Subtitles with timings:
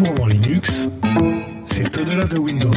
[0.00, 0.88] librement Linux,
[1.64, 2.70] c'est au-delà de Windows.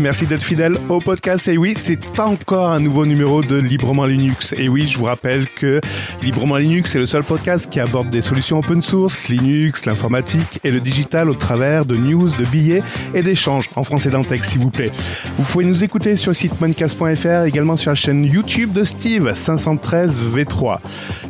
[0.00, 1.46] Merci d'être fidèle au podcast.
[1.48, 4.54] Et oui, c'est encore un nouveau numéro de Librement Linux.
[4.56, 5.78] Et oui, je vous rappelle que
[6.22, 10.70] Librement Linux est le seul podcast qui aborde des solutions open source, Linux, l'informatique et
[10.70, 12.82] le digital au travers de news, de billets
[13.14, 14.90] et d'échanges en français dans texte, s'il vous plaît.
[15.36, 19.34] Vous pouvez nous écouter sur le site moncast.fr, également sur la chaîne YouTube de Steve
[19.34, 20.78] 513 V3.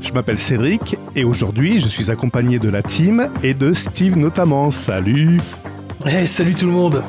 [0.00, 4.70] Je m'appelle Cédric et aujourd'hui, je suis accompagné de la team et de Steve notamment.
[4.70, 5.40] Salut.
[6.06, 7.02] Hey, salut tout le monde.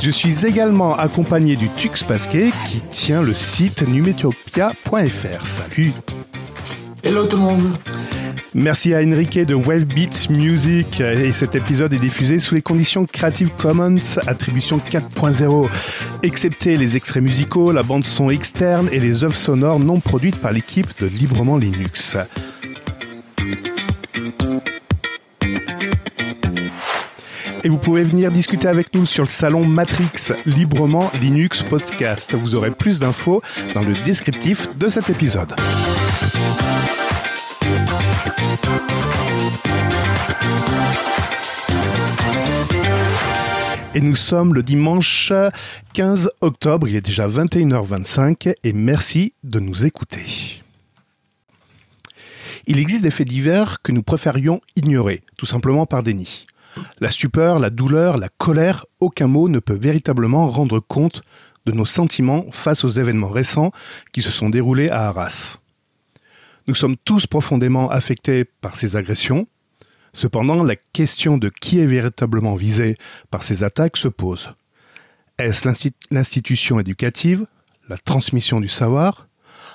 [0.00, 5.46] Je suis également accompagné du Tux Pasquet qui tient le site numetopia.fr.
[5.46, 5.92] Salut
[7.02, 7.72] Hello tout le monde
[8.54, 13.04] Merci à Enrique de Wave Beats Music et cet épisode est diffusé sous les conditions
[13.04, 15.68] Creative Commons attribution 4.0,
[16.22, 20.52] excepté les extraits musicaux, la bande son externe et les œuvres sonores non produites par
[20.52, 22.16] l'équipe de Librement Linux.
[27.64, 32.34] Et vous pouvez venir discuter avec nous sur le salon Matrix Librement Linux Podcast.
[32.34, 35.54] Vous aurez plus d'infos dans le descriptif de cet épisode.
[43.94, 45.32] Et nous sommes le dimanche
[45.94, 50.62] 15 octobre, il est déjà 21h25 et merci de nous écouter.
[52.66, 56.46] Il existe des faits divers que nous préférions ignorer, tout simplement par déni.
[57.00, 61.22] La stupeur, la douleur, la colère, aucun mot ne peut véritablement rendre compte
[61.66, 63.70] de nos sentiments face aux événements récents
[64.12, 65.58] qui se sont déroulés à Arras.
[66.66, 69.46] Nous sommes tous profondément affectés par ces agressions.
[70.12, 72.96] Cependant, la question de qui est véritablement visé
[73.30, 74.50] par ces attaques se pose.
[75.38, 75.68] Est-ce
[76.10, 77.46] l'institution éducative,
[77.88, 79.26] la transmission du savoir?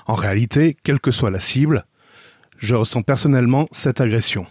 [0.08, 1.86] En réalité, quelle que soit la cible,
[2.58, 4.48] je ressens personnellement cette agression.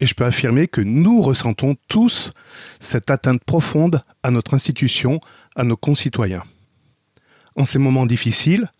[0.00, 2.32] Et je peux affirmer que nous ressentons tous
[2.80, 5.20] cette atteinte profonde à notre institution,
[5.54, 6.42] à nos concitoyens.
[7.56, 8.70] En ces moments difficiles,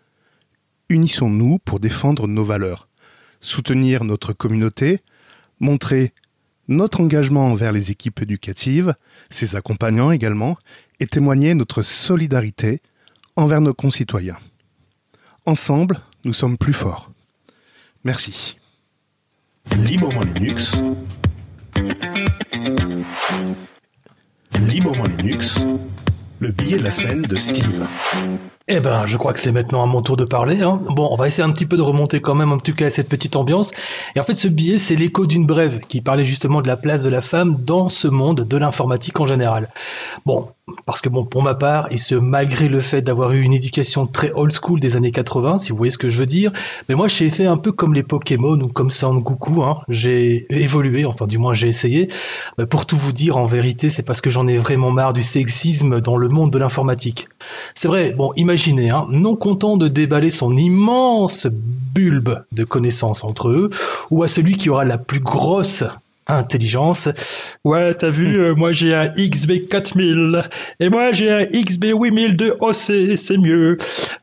[0.88, 2.88] unissons-nous pour défendre nos valeurs,
[3.40, 5.00] soutenir notre communauté,
[5.60, 6.12] montrer
[6.68, 8.94] notre engagement envers les équipes éducatives,
[9.28, 10.56] ses accompagnants également,
[11.00, 12.80] et témoigner notre solidarité
[13.36, 14.38] envers nos concitoyens.
[15.46, 17.10] Ensemble, nous sommes plus forts.
[18.04, 18.59] Merci
[19.76, 20.82] librement Linux.
[24.66, 25.66] Librement Linux,
[26.40, 27.86] le billet de la semaine de Steve.
[28.72, 30.62] Eh ben, je crois que c'est maintenant à mon tour de parler.
[30.62, 30.80] Hein.
[30.90, 32.90] Bon, on va essayer un petit peu de remonter quand même, en tout cas, à
[32.90, 33.72] cette petite ambiance.
[34.14, 37.02] Et en fait, ce billet, c'est l'écho d'une brève qui parlait justement de la place
[37.02, 39.70] de la femme dans ce monde de l'informatique en général.
[40.24, 40.46] Bon,
[40.86, 44.06] parce que bon, pour ma part, et ce malgré le fait d'avoir eu une éducation
[44.06, 46.52] très old school des années 80, si vous voyez ce que je veux dire,
[46.88, 49.78] mais moi j'ai fait un peu comme les Pokémon ou comme Sangoku, hein.
[49.88, 52.08] j'ai évolué, enfin du moins j'ai essayé.
[52.68, 56.00] pour tout vous dire, en vérité, c'est parce que j'en ai vraiment marre du sexisme
[56.00, 57.28] dans le monde de l'informatique.
[57.74, 61.46] C'est vrai, bon, imaginez, hein, non content de déballer son immense
[61.94, 63.70] bulbe de connaissances entre eux,
[64.10, 65.84] ou à celui qui aura la plus grosse
[66.26, 67.08] intelligence.
[67.64, 73.16] Ouais, t'as vu, euh, moi j'ai un XB4000 et moi j'ai un XB8000 de OC,
[73.16, 73.76] c'est mieux.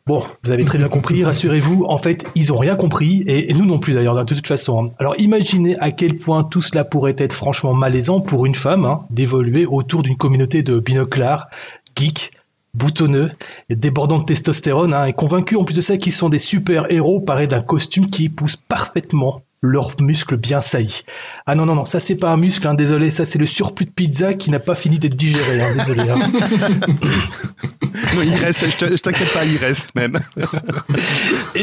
[0.06, 3.66] Bon, vous avez très bien compris, rassurez-vous, en fait, ils ont rien compris et, nous
[3.66, 4.92] non plus d'ailleurs, de toute façon.
[5.00, 9.02] Alors imaginez à quel point tout cela pourrait être franchement malaisant pour une femme hein,
[9.10, 11.50] d'évoluer autour d'une communauté de binoclars,
[11.98, 12.32] geeks,
[12.78, 13.32] boutonneux
[13.70, 16.92] et débordant de testostérone hein, et convaincus en plus de ça qu'ils sont des super
[16.92, 21.04] héros parés d'un costume qui épouse parfaitement leurs muscles bien saillis.
[21.48, 23.86] Ah non, non, non, ça c'est pas un muscle, hein, désolé, ça c'est le surplus
[23.86, 26.10] de pizza qui n'a pas fini d'être digéré, hein, désolé.
[26.10, 26.20] Hein.
[28.16, 30.20] non, il reste, je t'inquiète pas, il reste même.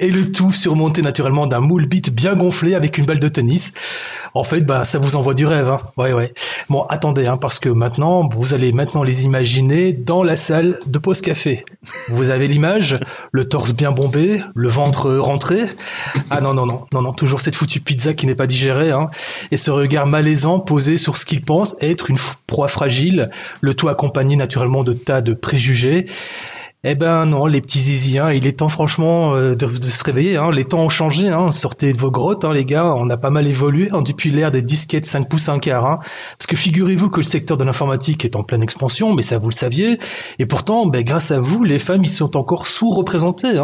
[0.00, 3.72] et, le tout surmonté naturellement d'un moule bit bien gonflé avec une balle de tennis.
[4.34, 5.68] En fait, bah, ça vous envoie du rêve.
[5.68, 5.78] Hein.
[5.96, 6.32] Ouais, ouais.
[6.68, 10.98] Bon, attendez, hein, parce que maintenant, vous allez maintenant les imaginer dans la salle de
[10.98, 11.64] pause café.
[12.08, 12.98] Vous avez l'image,
[13.32, 15.60] le torse bien bombé, le ventre rentré.
[16.30, 19.10] Ah non, non, non non, non, toujours cette foutue pizza qui n'est pas digérée, hein.
[19.50, 23.30] et ce regard malaisant posé sur ce qu'il pense être une proie fragile,
[23.60, 26.06] le tout accompagné naturellement de tas de préjugés.
[26.86, 30.36] Eh ben non, les petits zizi, hein, il est temps franchement euh, de, se réveiller.
[30.36, 30.50] Hein.
[30.52, 31.30] Les temps ont changé.
[31.30, 31.50] Hein.
[31.50, 32.94] Sortez de vos grottes, hein, les gars.
[32.94, 36.00] On a pas mal évolué hein, depuis l'ère des disquettes 5 pouces 1 quart.
[36.00, 39.48] Parce que figurez-vous que le secteur de l'informatique est en pleine expansion, mais ça vous
[39.48, 39.98] le saviez.
[40.38, 43.58] Et pourtant, ben, grâce à vous, les femmes, ils sont encore sous-représentées,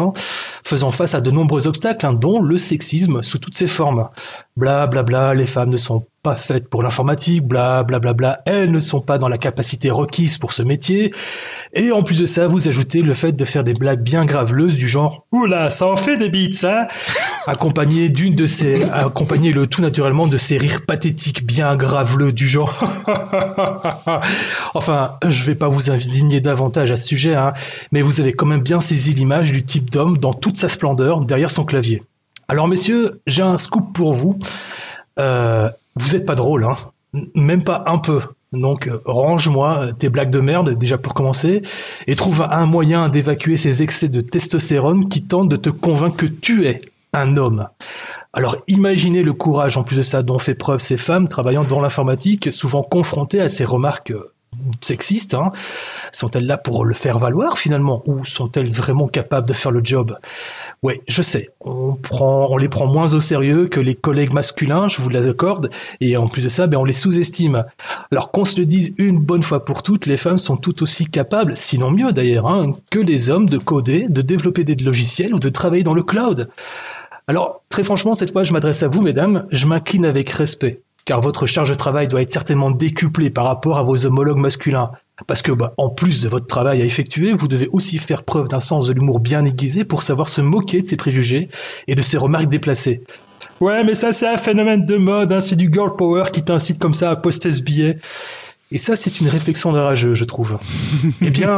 [0.63, 4.09] faisant face à de nombreux obstacles, dont le sexisme sous toutes ses formes.
[4.57, 8.41] Bla bla bla, les femmes ne sont pas faites pour l'informatique, bla bla bla bla,
[8.45, 11.11] elles ne sont pas dans la capacité requise pour ce métier,
[11.73, 14.75] et en plus de ça, vous ajoutez le fait de faire des blagues bien graveleuses
[14.75, 16.87] du genre «Oula, ça en fait des bits, ça!»
[17.47, 22.47] accompagné d'une de ces, accompagné le tout naturellement de ces rires pathétiques bien graveleux du
[22.47, 22.83] genre
[24.75, 27.53] Enfin, je vais pas vous indigner davantage à ce sujet, hein,
[27.91, 31.21] mais vous avez quand même bien saisi l'image du type d'homme dans toute sa splendeur
[31.21, 32.01] derrière son clavier.
[32.47, 34.37] Alors messieurs, j'ai un scoop pour vous.
[35.19, 36.75] Euh, vous êtes pas drôle, hein
[37.35, 38.21] Même pas un peu.
[38.53, 41.61] Donc euh, range-moi tes blagues de merde déjà pour commencer
[42.05, 46.25] et trouve un moyen d'évacuer ces excès de testostérone qui tentent de te convaincre que
[46.25, 46.81] tu es
[47.13, 47.67] un homme.
[48.33, 51.81] Alors imaginez le courage en plus de ça dont fait preuve ces femmes travaillant dans
[51.81, 54.33] l'informatique, souvent confrontées à ces remarques euh,
[54.81, 55.33] sexistes.
[55.33, 55.51] Hein.
[56.11, 58.03] Sont-elles là pour le faire valoir finalement?
[58.05, 60.17] Ou sont-elles vraiment capables de faire le job?
[60.83, 61.47] Oui, je sais.
[61.59, 65.69] On les prend moins au sérieux que les collègues masculins, je vous l'accorde,
[65.99, 67.65] et en plus de ça, ben, on les sous-estime.
[68.11, 71.05] Alors qu'on se le dise une bonne fois pour toutes, les femmes sont tout aussi
[71.05, 75.39] capables, sinon mieux d'ailleurs, hein, que les hommes de coder, de développer des logiciels ou
[75.39, 76.49] de travailler dans le cloud.
[77.27, 81.21] Alors, très franchement, cette fois, je m'adresse à vous, mesdames, je m'incline avec respect, car
[81.21, 84.91] votre charge de travail doit être certainement décuplée par rapport à vos homologues masculins.
[85.27, 88.47] Parce que, bah, en plus de votre travail à effectuer, vous devez aussi faire preuve
[88.47, 91.49] d'un sens de l'humour bien aiguisé pour savoir se moquer de ses préjugés
[91.87, 93.03] et de ses remarques déplacées.
[93.59, 96.79] Ouais, mais ça, c'est un phénomène de mode, hein, c'est du girl power qui t'incite
[96.79, 97.97] comme ça à poster ce billet.
[98.73, 100.57] Et ça, c'est une réflexion de rageux, je trouve.
[101.21, 101.57] eh bien,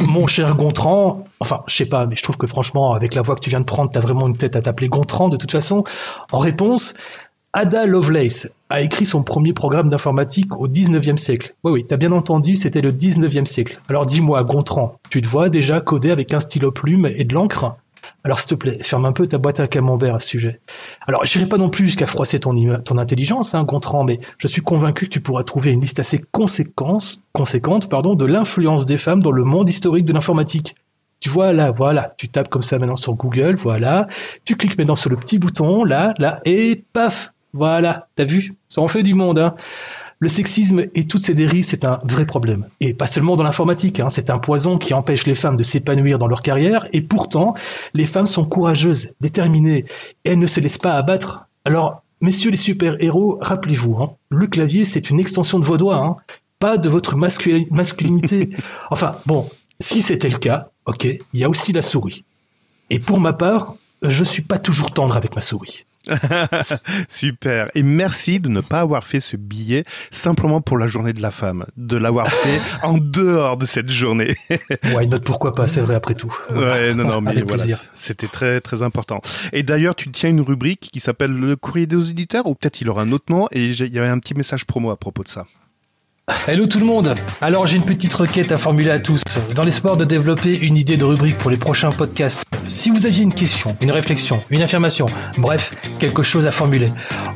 [0.00, 3.34] mon cher Gontran, enfin, je sais pas, mais je trouve que franchement, avec la voix
[3.34, 5.84] que tu viens de prendre, t'as vraiment une tête à t'appeler Gontran, de toute façon.
[6.30, 6.94] En réponse,
[7.56, 11.54] Ada Lovelace a écrit son premier programme d'informatique au 19e siècle.
[11.62, 13.78] Oui, oui, t'as bien entendu, c'était le 19e siècle.
[13.88, 17.76] Alors dis-moi, Gontran, tu te vois déjà coder avec un stylo plume et de l'encre?
[18.24, 20.60] Alors s'il te plaît, ferme un peu ta boîte à camembert à ce sujet.
[21.06, 24.60] Alors j'irai pas non plus jusqu'à froisser ton, ton intelligence, hein, Gontran, mais je suis
[24.60, 29.22] convaincu que tu pourras trouver une liste assez conséquente, conséquente pardon, de l'influence des femmes
[29.22, 30.74] dans le monde historique de l'informatique.
[31.20, 34.08] Tu vois là, voilà, tu tapes comme ça maintenant sur Google, voilà,
[34.44, 38.54] tu cliques maintenant sur le petit bouton, là, là, et paf, voilà, t'as vu?
[38.68, 39.38] Ça en fait du monde.
[39.38, 39.54] Hein.
[40.18, 42.66] Le sexisme et toutes ses dérives, c'est un vrai problème.
[42.80, 44.10] Et pas seulement dans l'informatique, hein.
[44.10, 47.54] c'est un poison qui empêche les femmes de s'épanouir dans leur carrière, et pourtant,
[47.94, 49.84] les femmes sont courageuses, déterminées,
[50.24, 51.46] et elles ne se laissent pas abattre.
[51.64, 56.16] Alors, messieurs les super-héros, rappelez-vous, hein, le clavier, c'est une extension de vos doigts,
[56.58, 58.50] pas de votre masculinité.
[58.90, 59.48] enfin, bon,
[59.78, 62.24] si c'était le cas, ok, il y a aussi la souris.
[62.90, 65.84] Et pour ma part, je suis pas toujours tendre avec ma souris.
[67.08, 67.70] Super.
[67.74, 71.30] Et merci de ne pas avoir fait ce billet simplement pour la journée de la
[71.30, 74.34] femme, de l'avoir fait en dehors de cette journée.
[74.94, 76.34] ouais, note pourquoi pas, c'est vrai après tout.
[76.50, 77.64] Ouais, non, non, mais voilà,
[77.94, 79.20] c'était très, très important.
[79.52, 82.88] Et d'ailleurs, tu tiens une rubrique qui s'appelle le courrier des auditeurs, ou peut-être il
[82.88, 85.28] aura un autre nom, et il y avait un petit message promo à propos de
[85.28, 85.46] ça.
[86.46, 89.22] Hello tout le monde Alors j'ai une petite requête à formuler à tous,
[89.54, 92.44] dans l'espoir de développer une idée de rubrique pour les prochains podcasts.
[92.66, 95.04] Si vous aviez une question, une réflexion, une affirmation,
[95.36, 96.90] bref, quelque chose à formuler,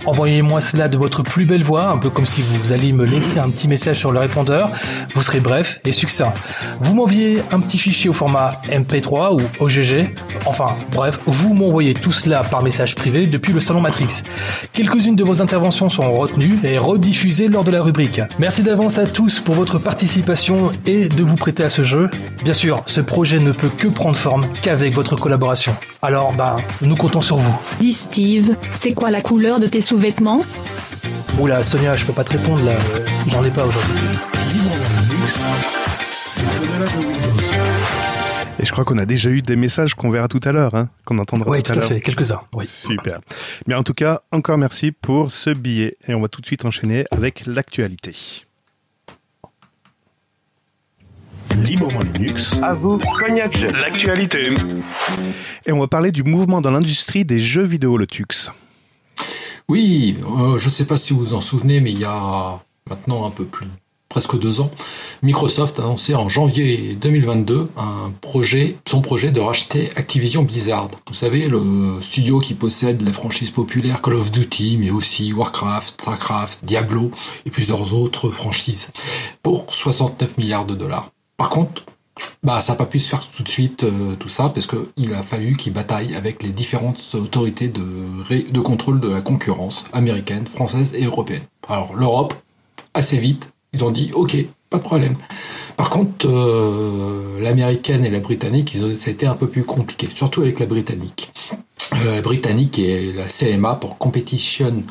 [0.06, 3.38] envoyez-moi cela de votre plus belle voix, un peu comme si vous alliez me laisser
[3.38, 4.70] un petit message sur le répondeur.
[5.14, 6.32] Vous serez bref et succinct.
[6.80, 10.14] Vous m'envoyez un petit fichier au format MP3 ou OGG.
[10.46, 14.22] Enfin, bref, vous m'envoyez tout cela par message privé depuis le salon Matrix.
[14.72, 18.22] Quelques-unes de vos interventions seront retenues et rediffusées lors de la rubrique.
[18.38, 22.08] Merci d'avoir à tous pour votre participation et de vous prêter à ce jeu.
[22.44, 25.74] Bien sûr, ce projet ne peut que prendre forme qu'avec votre collaboration.
[26.00, 27.58] Alors, bah, nous comptons sur vous.
[27.80, 30.44] Dis Steve, c'est quoi la couleur de tes sous-vêtements?
[31.40, 32.78] Oula, Sonia, je peux pas te répondre là,
[33.26, 33.98] j'en ai pas aujourd'hui.
[38.60, 40.88] Et je crois qu'on a déjà eu des messages qu'on verra tout à l'heure, hein,
[41.04, 41.84] qu'on entendra tout, à l'heure.
[41.84, 42.42] Oui, tout à fait, quelques-uns.
[42.52, 42.64] Oui.
[42.64, 43.18] Super.
[43.66, 45.96] Mais en tout cas, encore merci pour ce billet.
[46.06, 48.46] Et on va tout de suite enchaîner avec l'actualité.
[51.62, 52.60] Librement Linux.
[52.62, 54.54] À vous, Cognac L'actualité.
[55.66, 58.50] Et on va parler du mouvement dans l'industrie des jeux vidéo, le TUX.
[59.68, 62.60] Oui, euh, je ne sais pas si vous vous en souvenez, mais il y a
[62.88, 63.68] maintenant un peu plus
[64.08, 64.70] presque deux ans,
[65.22, 70.90] Microsoft a annoncé en janvier 2022 un projet, son projet de racheter Activision Blizzard.
[71.06, 76.00] Vous savez, le studio qui possède la franchise populaire Call of Duty, mais aussi Warcraft,
[76.00, 77.10] Starcraft, Diablo
[77.44, 78.88] et plusieurs autres franchises,
[79.42, 81.10] pour 69 milliards de dollars.
[81.38, 81.84] Par contre,
[82.42, 85.14] bah, ça n'a pas pu se faire tout de suite, euh, tout ça, parce qu'il
[85.14, 90.94] a fallu qu'il bataille avec les différentes autorités de, contrôle de la concurrence américaine, française
[90.94, 91.42] et européenne.
[91.68, 92.34] Alors, l'Europe,
[92.92, 94.36] assez vite, ils ont dit OK,
[94.68, 95.16] pas de problème.
[95.76, 100.42] Par contre, euh, l'américaine et la britannique, ça a été un peu plus compliqué, surtout
[100.42, 101.30] avec la britannique.
[101.94, 104.82] Euh, la britannique est la CMA pour Competition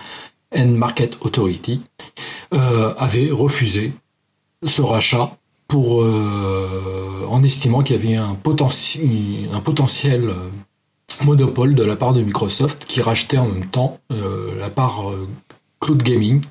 [0.55, 1.81] and Market Authority,
[2.51, 3.91] avait refusé
[4.65, 5.37] ce rachat
[5.67, 6.05] pour,
[7.29, 10.33] en estimant qu'il y avait un, potentiel
[11.23, 15.11] monopole de la part de Microsoft qui rachetait en même temps la part
[15.79, 16.41] cloud gaming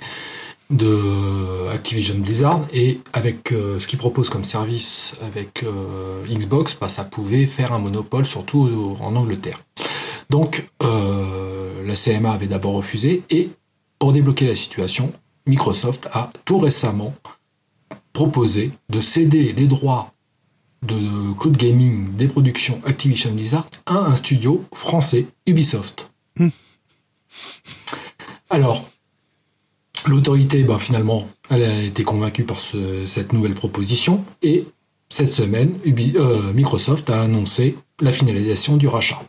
[0.71, 6.89] de Activision Blizzard et avec euh, ce qu'ils proposent comme service avec euh, Xbox, bah,
[6.89, 9.63] ça pouvait faire un monopole surtout en Angleterre.
[10.29, 13.51] Donc euh, la CMA avait d'abord refusé et
[13.99, 15.13] pour débloquer la situation,
[15.47, 17.15] Microsoft a tout récemment
[18.17, 20.15] proposé de céder les droits
[20.81, 26.11] de cloud gaming des productions Activision Blizzard à un studio français, Ubisoft.
[26.39, 26.49] Hmm.
[28.49, 28.89] Alors,
[30.07, 32.59] L'autorité, ben, finalement, elle a été convaincue par
[33.07, 34.65] cette nouvelle proposition et
[35.09, 39.21] cette semaine, euh, Microsoft a annoncé la finalisation du rachat.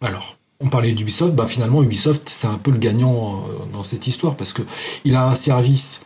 [0.00, 4.06] Alors, on parlait d'Ubisoft, ben, finalement Ubisoft c'est un peu le gagnant euh, dans cette
[4.06, 4.62] histoire parce que
[5.04, 6.02] il a un service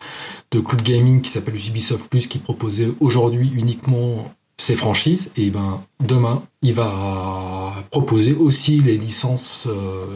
[0.50, 5.82] de cloud gaming qui s'appelle Ubisoft Plus qui proposait aujourd'hui uniquement ses franchises et ben
[6.00, 10.06] demain il va proposer aussi les licences euh,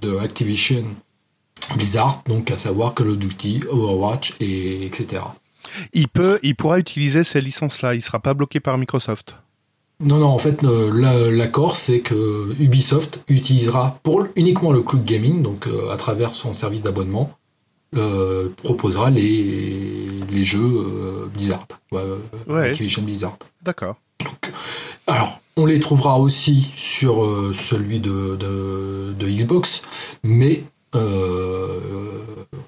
[0.00, 0.84] de Activision
[1.76, 5.22] Blizzard, donc à savoir Call of Duty, Overwatch, et etc.
[5.92, 7.94] Il peut, il pourra utiliser ces licences-là.
[7.94, 9.36] Il sera pas bloqué par Microsoft.
[10.00, 15.68] Non, non, en fait, l'accord, c'est que Ubisoft utilisera pour uniquement le cloud gaming, donc
[15.68, 17.30] euh, à travers son service d'abonnement,
[17.96, 21.66] euh, proposera les, les jeux Blizzard,
[22.48, 23.38] Activision Blizzard.
[23.62, 23.96] D'accord.
[25.06, 29.82] Alors, on les trouvera aussi sur celui de, de, Xbox,
[30.22, 31.80] mais euh,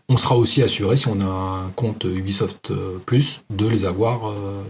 [0.08, 2.72] on sera aussi assuré, si on a un compte Ubisoft
[3.06, 4.62] Plus, de les avoir euh,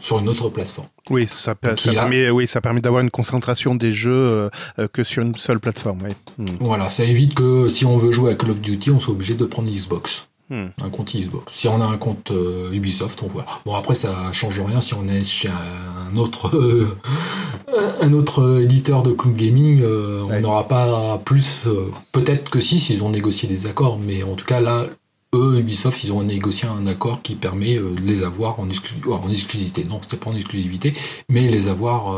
[0.00, 0.88] sur une autre plateforme.
[1.10, 5.34] Oui, ça, permet, oui, ça permet d'avoir une concentration des jeux euh, que sur une
[5.36, 6.08] seule plateforme.
[6.38, 6.46] Hmm.
[6.60, 9.34] Voilà, ça évite que si on veut jouer à Call of Duty, on soit obligé
[9.34, 10.26] de prendre Xbox.
[10.48, 10.66] Hmm.
[10.80, 11.52] Un compte Xbox.
[11.52, 13.44] Si on a un compte euh, Ubisoft, on voit.
[13.64, 16.96] Bon après ça change rien si on est chez un autre euh,
[18.00, 21.68] un autre éditeur de cloud gaming, euh, on n'aura pas plus.
[22.12, 24.86] Peut-être que si, s'ils ont négocié des accords, mais en tout cas là,
[25.36, 29.84] eux Ubisoft, ils ont négocié un accord qui permet de les avoir en, en exclusivité.
[29.84, 30.92] Non, c'est pas en exclusivité,
[31.28, 32.14] mais les avoir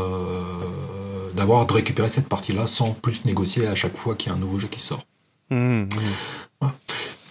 [1.35, 4.39] d'avoir de récupérer cette partie-là sans plus négocier à chaque fois qu'il y a un
[4.39, 5.03] nouveau jeu qui sort.
[5.49, 6.67] Hmm, hmm.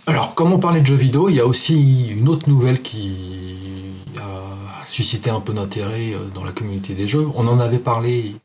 [0.07, 3.93] Alors, comme on parlait de jeux vidéo, il y a aussi une autre nouvelle qui
[4.19, 7.29] a suscité un peu d'intérêt euh, dans la communauté des jeux.
[7.35, 8.37] On en avait parlé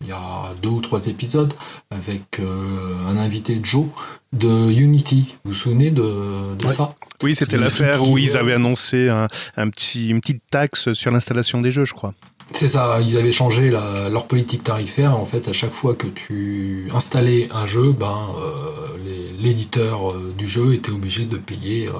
[0.00, 1.52] il y a deux ou trois épisodes
[1.90, 3.86] avec euh, un invité Joe
[4.32, 5.36] de Unity.
[5.44, 6.94] Vous vous souvenez de, ça?
[7.22, 11.72] Oui, c'était l'affaire où ils avaient annoncé un, petit, une petite taxe sur l'installation des
[11.72, 12.14] jeux, je crois.
[12.52, 15.16] C'est ça, ils avaient changé leur politique tarifaire.
[15.16, 18.96] En fait, à chaque fois que tu installais un jeu, ben, euh,
[19.38, 21.92] l'éditeur euh, du jeu était obligé de payer euh,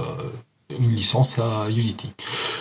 [0.77, 2.13] une licence à Unity.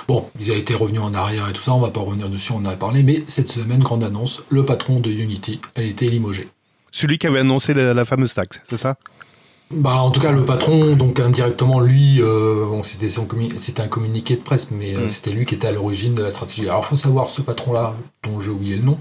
[0.08, 2.54] Bon, ils ont été revenus en arrière et tout ça, on va pas revenir dessus,
[2.54, 6.10] on en a parlé, mais cette semaine, grande annonce, le patron de Unity a été
[6.10, 6.48] limogé.
[6.92, 8.96] Celui qui avait annoncé la fameuse taxe, c'est ça?
[9.70, 13.10] Bah, en tout cas, le patron, donc indirectement, lui, euh, bon, c'était,
[13.58, 15.10] c'était un communiqué de presse, mais euh, mm.
[15.10, 16.70] c'était lui qui était à l'origine de la stratégie.
[16.70, 17.94] Alors, faut savoir, ce patron-là,
[18.24, 18.98] dont j'ai oublié le nom,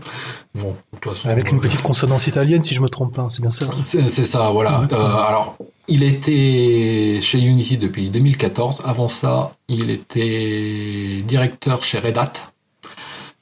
[0.57, 1.29] bon, de toute façon.
[1.29, 4.51] Avec une petite consonance italienne, si je me trompe pas, c'est bien ça C'est, ça,
[4.51, 4.89] voilà.
[4.91, 5.57] Euh, alors,
[5.87, 8.83] il était chez Unity depuis 2014.
[8.85, 12.33] Avant ça, il était directeur chez Red Hat,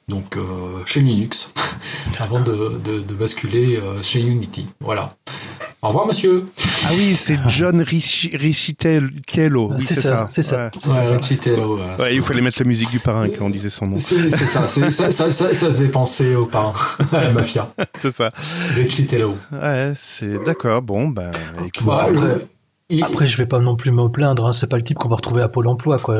[0.07, 0.37] donc
[0.85, 1.51] chez Linux,
[2.19, 4.67] avant de, de, de basculer chez Unity.
[4.79, 5.09] Voilà.
[5.85, 6.47] Au revoir, monsieur.
[6.85, 9.73] Ah oui, c'est John Richitello.
[9.75, 10.25] Oui, c'est ça.
[10.31, 10.71] C'est ça.
[11.99, 13.97] Ouais, il fallait mettre la musique du parrain quand on disait son nom.
[13.99, 14.67] C'est ça.
[14.67, 16.73] Ça, ça, ça, ça, faisait penser au parrain,
[17.11, 17.69] à la mafia.
[17.99, 18.31] C'est ça.
[18.73, 19.37] Richitello.
[19.51, 20.81] Ouais, c'est d'accord.
[20.81, 21.29] Bon, ben,
[23.01, 24.53] après, je vais pas non plus me plaindre, hein.
[24.53, 26.15] c'est pas le type qu'on va retrouver à Pôle emploi, quoi.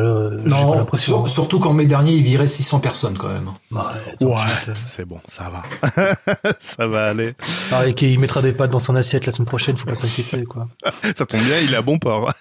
[0.45, 0.85] non,
[1.27, 3.49] surtout qu'en mai dernier, il virait 600 personnes quand même.
[3.71, 6.13] Bah, ouais, c'est bon, ça va.
[6.59, 7.35] ça va aller.
[7.71, 10.43] Ah, et qu'il mettra des pâtes dans son assiette la semaine prochaine, faut pas s'inquiéter,
[10.43, 10.67] quoi.
[11.15, 12.31] ça tombe bien, il a bon port.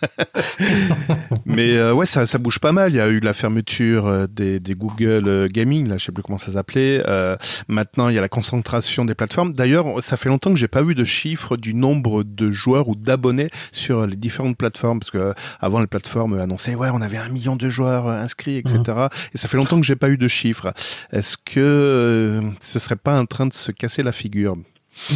[1.46, 2.92] Mais euh, ouais, ça, ça bouge pas mal.
[2.92, 6.12] Il y a eu la fermeture euh, des, des Google euh, Gaming, là, je sais
[6.12, 7.02] plus comment ça s'appelait.
[7.06, 7.36] Euh,
[7.68, 9.52] maintenant, il y a la concentration des plateformes.
[9.52, 12.94] D'ailleurs, ça fait longtemps que j'ai pas vu de chiffres du nombre de joueurs ou
[12.94, 17.28] d'abonnés sur différentes plateformes, parce que euh, avant les plateformes annonçaient ouais on avait un
[17.28, 18.78] million de joueurs euh, inscrits, etc.
[18.86, 19.08] Mhm.
[19.34, 20.72] Et ça fait longtemps que j'ai pas eu de chiffres.
[21.12, 24.54] Est-ce que euh, ce serait pas en train de se casser la figure?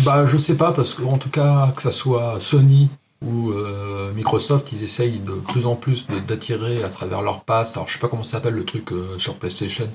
[0.04, 2.90] Bah je sais pas parce qu'en tout cas que ça soit Sony
[3.22, 3.52] ou
[4.14, 7.76] Microsoft, ils essayent de plus en plus d'attirer à travers leur pass.
[7.76, 9.88] Alors je sais pas comment ça s'appelle le truc sur PlayStation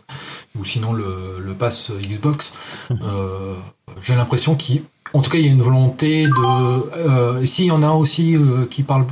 [0.57, 2.53] ou sinon le, le pass Xbox.
[2.89, 2.99] Mhm.
[4.01, 6.97] J'ai l'impression qu'ils en tout cas, il y a une volonté de.
[6.97, 9.05] Euh, s'il y en a aussi euh, qui parlent.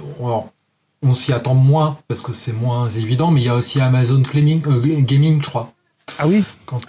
[1.03, 4.21] on s'y attend moins parce que c'est moins évident, mais il y a aussi Amazon
[4.21, 5.71] Gaming, euh, Gaming je crois.
[6.17, 6.43] Ah oui?
[6.65, 6.81] Quand,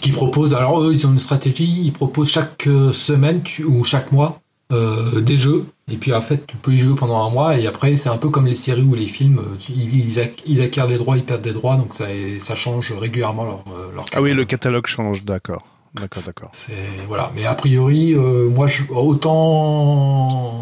[0.00, 3.82] qui propose, alors eux, ils ont une stratégie, ils proposent chaque euh, semaine tu- ou
[3.84, 4.40] chaque mois
[4.72, 7.66] euh, des jeux, et puis en fait, tu peux y jouer pendant un mois, et
[7.66, 10.88] après, c'est un peu comme les séries ou les films, ils, ils ac- ils acquièrent
[10.88, 12.06] des droits, ils perdent des droits, donc ça,
[12.38, 14.36] ça change régulièrement leur, euh, leur Ah oui, catalogue.
[14.38, 15.66] le catalogue change, d'accord.
[15.94, 16.50] D'accord, d'accord.
[17.06, 20.52] Voilà, mais a priori, euh, moi, je, autant,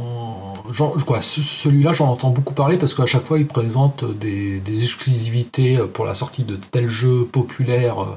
[0.73, 6.05] celui-là, j'en entends beaucoup parler parce qu'à chaque fois, il présente des, des exclusivités pour
[6.05, 8.01] la sortie de tel jeu populaire.
[8.03, 8.17] euh,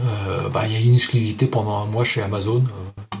[0.00, 2.64] euh, bah, il y a une exclusivité pendant un mois chez Amazon,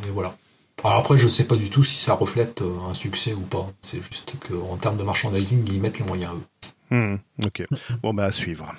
[0.02, 0.34] mais voilà.
[0.82, 3.66] Alors après, je sais pas du tout si ça reflète euh, un succès ou pas.
[3.82, 6.94] C'est juste qu'en termes de merchandising, ils mettent les moyens eux.
[6.96, 7.66] Hmm, ok.
[8.02, 8.72] Bon, bah, à suivre.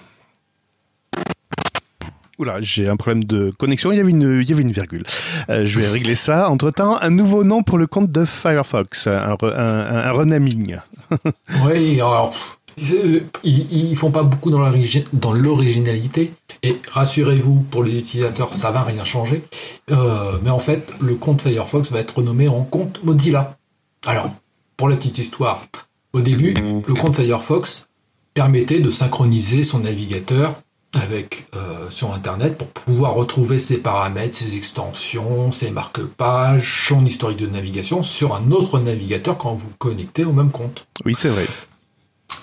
[2.39, 3.91] Oula, j'ai un problème de connexion.
[3.91, 5.03] Il y avait une, il y avait une virgule.
[5.49, 6.49] Euh, je vais régler ça.
[6.49, 9.05] Entre-temps, un nouveau nom pour le compte de Firefox.
[9.05, 10.77] Un, un, un- renaming.
[11.65, 12.33] Oui, alors,
[12.77, 16.33] ils, ils font pas beaucoup dans l'origi- dans l'originalité.
[16.63, 19.43] Et rassurez-vous, pour les utilisateurs, ça va rien changer.
[19.89, 23.57] Euh, mais en fait, le compte Firefox va être renommé en compte Mozilla.
[24.05, 24.29] Alors,
[24.77, 25.65] pour la petite histoire,
[26.13, 27.87] au début, le compte Firefox
[28.33, 30.55] permettait de synchroniser son navigateur
[30.93, 37.39] avec euh, sur Internet pour pouvoir retrouver ses paramètres, ses extensions, ses marque-pages, son historique
[37.39, 40.85] de navigation sur un autre navigateur quand vous connectez au même compte.
[41.05, 41.45] Oui, c'est vrai.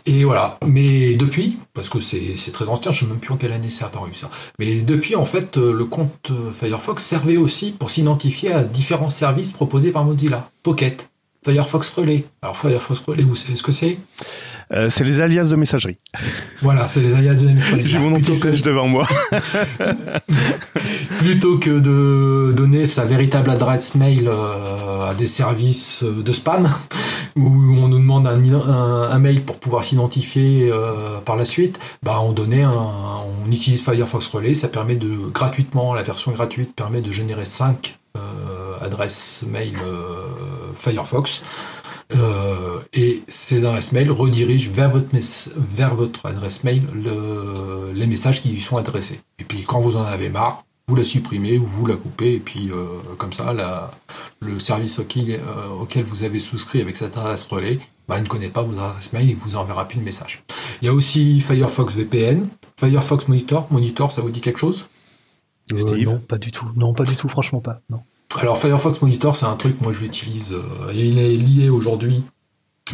[0.06, 0.58] Et voilà.
[0.66, 3.70] Mais depuis, parce que c'est très ancien, je ne sais même plus en quelle année
[3.70, 4.30] c'est apparu ça.
[4.58, 9.10] Mais depuis, en fait, euh, le compte euh, Firefox servait aussi pour s'identifier à différents
[9.10, 10.50] services proposés par Mozilla.
[10.62, 11.10] Pocket,
[11.44, 12.24] Firefox Relay.
[12.42, 13.96] Alors Firefox Relay, vous savez ce que c'est?
[14.72, 15.98] Euh, c'est les alias de messagerie.
[16.62, 17.84] Voilà, c'est les alias de messagerie.
[17.84, 19.06] J'ai mon Plutôt que- anti-sèche devant moi.
[21.18, 26.68] plutôt que de donner sa véritable adresse mail euh, à des services euh, de spam,
[27.36, 27.46] où
[27.78, 32.20] on nous demande un, un- un mail pour pouvoir s'identifier euh, par la suite, bah
[32.22, 32.72] on donnait un,
[33.46, 37.94] on utilise Firefox Relay, ça permet de gratuitement, la version gratuite permet de générer 5
[38.80, 39.74] adresses mail
[40.78, 41.42] Firefox.
[42.14, 48.06] Euh, et ces adresses mail redirigent vers votre, mes- vers votre adresse mail le- les
[48.06, 49.20] messages qui lui sont adressés.
[49.38, 52.38] Et puis quand vous en avez marre, vous la supprimez ou vous la coupez, et
[52.38, 52.86] puis euh,
[53.18, 53.90] comme ça, la-
[54.40, 58.28] le service auquel, euh, auquel vous avez souscrit avec cette adresse relais bah, il ne
[58.28, 60.42] connaît pas votre adresse mail et vous enverra plus de message.
[60.80, 62.48] Il y a aussi Firefox VPN,
[62.80, 63.66] Firefox Monitor.
[63.70, 64.86] Monitor, ça vous dit quelque chose?
[65.74, 66.06] Euh, Steve?
[66.08, 66.70] non, pas du tout.
[66.74, 67.82] Non, pas du tout, franchement pas.
[67.90, 67.98] Non.
[68.36, 72.22] Alors Firefox Monitor, c'est un truc, moi je l'utilise, euh, et il est lié aujourd'hui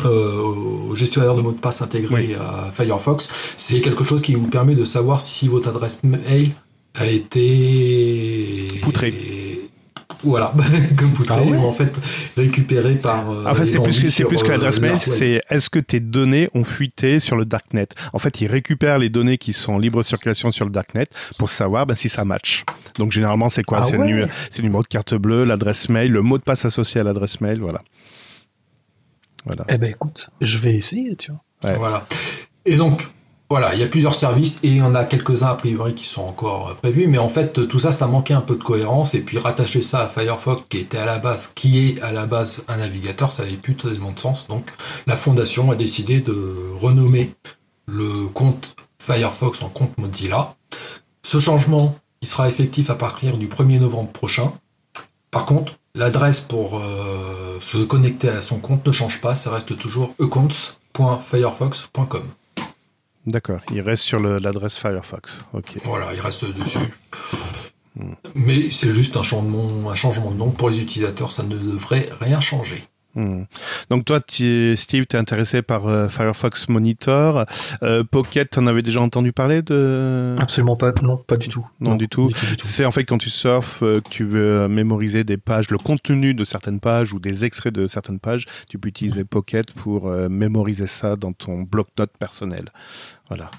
[0.05, 3.29] euh, au gestionnaire de mots de passe intégré à Firefox.
[3.57, 6.53] C'est quelque chose qui vous permet de savoir si votre adresse mail
[6.95, 8.69] a été...
[8.83, 9.13] Poutrée.
[10.23, 10.53] Voilà,
[10.99, 11.93] comme poutré, Ah ouais ou en fait
[12.37, 13.31] récupéré par...
[13.31, 15.79] euh, En fait, c'est plus que, c'est plus que euh, l'adresse mail, c'est est-ce que
[15.79, 17.89] tes données ont fuité sur le darknet?
[18.13, 21.07] En fait, ils récupèrent les données qui sont en libre circulation sur le darknet
[21.39, 22.65] pour savoir ben, si ça match.
[22.99, 23.79] Donc, généralement, c'est quoi?
[23.83, 24.09] Ah C'est ouais.
[24.11, 27.01] le, nu- c'est le numéro de carte bleue, l'adresse mail, le mot de passe associé
[27.01, 27.83] à l'adresse mail, voilà.
[29.47, 29.65] Voilà.
[29.69, 31.71] Eh ben écoute, je vais essayer, tu vois.
[31.71, 31.77] Ouais.
[31.77, 32.07] Voilà.
[32.65, 33.07] Et donc,
[33.55, 36.07] voilà, il y a plusieurs services et il y en a quelques-uns a priori qui
[36.07, 39.15] sont encore euh, prévus, mais en fait, tout ça, ça manquait un peu de cohérence
[39.15, 42.27] et puis rattacher ça à Firefox qui était à la base, qui est à la
[42.27, 44.49] base un navigateur, ça n'avait plus tellement de sens.
[44.49, 44.67] Donc,
[45.07, 46.35] la fondation a décidé de
[46.81, 47.33] renommer
[47.87, 50.57] le compte Firefox en compte Mozilla.
[51.23, 54.53] Ce changement, il sera effectif à partir du 1er novembre prochain.
[55.31, 59.79] Par contre, l'adresse pour euh, se connecter à son compte ne change pas, ça reste
[59.79, 62.25] toujours accounts.firefox.com.
[63.27, 63.61] D'accord.
[63.73, 65.41] Il reste sur l'adresse Firefox.
[65.53, 65.77] Ok.
[65.85, 66.79] Voilà, il reste dessus.
[68.35, 72.09] Mais c'est juste un changement, un changement de nom pour les utilisateurs, ça ne devrait
[72.21, 72.89] rien changer.
[73.15, 73.45] Hmm.
[73.91, 77.45] Donc toi, tu- Steve, t'es intéressé par euh, Firefox Monitor.
[77.83, 80.35] Euh, Pocket, t'en avais déjà entendu parler de?
[80.39, 80.93] Absolument pas.
[81.03, 81.67] Non, pas du tout.
[81.81, 82.29] Non, du tout.
[82.63, 86.35] C'est en fait quand tu surfes, euh, que tu veux mémoriser des pages, le contenu
[86.35, 90.87] de certaines pages ou des extraits de certaines pages, tu peux utiliser Pocket pour mémoriser
[90.87, 92.65] ça dans ton bloc-notes personnel.
[93.29, 93.51] Voilà.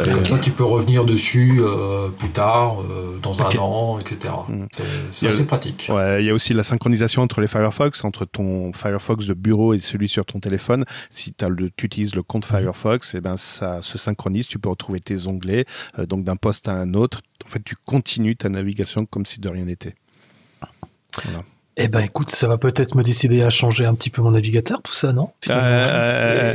[0.00, 4.34] Euh, Comme ça, tu peux revenir dessus euh, plus tard, euh, dans un an, etc.
[4.48, 4.64] Mm.
[5.12, 5.88] C'est- assez pratique.
[5.92, 9.74] Ouais, il y a aussi la synchronisation entre les Firefox, entre ton Firefox de bureau
[9.74, 10.84] et celui sur ton téléphone.
[11.10, 14.48] Si le, tu utilises le compte Firefox, et ben ça se synchronise.
[14.48, 15.64] Tu peux retrouver tes onglets,
[15.98, 17.20] euh, donc d'un poste à un autre.
[17.44, 19.94] En fait, tu continues ta navigation comme si de rien n'était.
[21.76, 24.80] Eh ben écoute, ça va peut-être me décider à changer un petit peu mon navigateur,
[24.80, 25.30] tout ça, non?
[25.50, 26.54] Euh,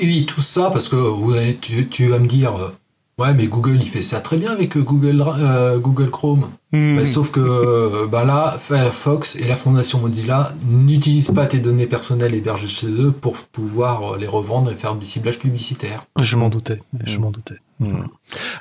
[0.00, 2.70] Et, tout ça, parce que vous avez- tu, tu vas me dire, euh,
[3.18, 6.50] ouais, mais Google, il fait ça très bien avec euh, Google, euh, Google Chrome.
[6.72, 6.96] Hmm.
[6.96, 11.86] Bah, sauf que euh, bah là, Firefox et la fondation Mozilla n'utilisent pas tes données
[11.86, 16.04] personnelles hébergées chez eux pour pouvoir euh, les revendre et faire du ciblage publicitaire.
[16.18, 17.56] Je m'en doutais, je m'en doutais.
[17.80, 18.04] Hmm.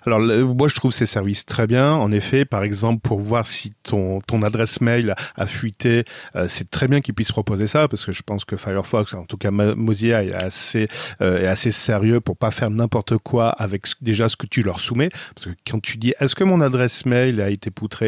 [0.06, 1.91] Alors moi je trouve ces services très bien.
[1.91, 6.06] En effet, par exemple pour voir si ton ton adresse mail a fuité,
[6.38, 9.26] euh, c'est très bien qu'ils puissent proposer ça parce que je pense que Firefox, en
[9.26, 10.88] tout cas Mozilla est assez
[11.22, 14.80] euh, est assez sérieux pour pas faire n'importe quoi avec déjà ce que tu leur
[14.80, 15.10] soumets.
[15.36, 17.98] Parce que quand tu dis est-ce que mon adresse mail a été poutrée,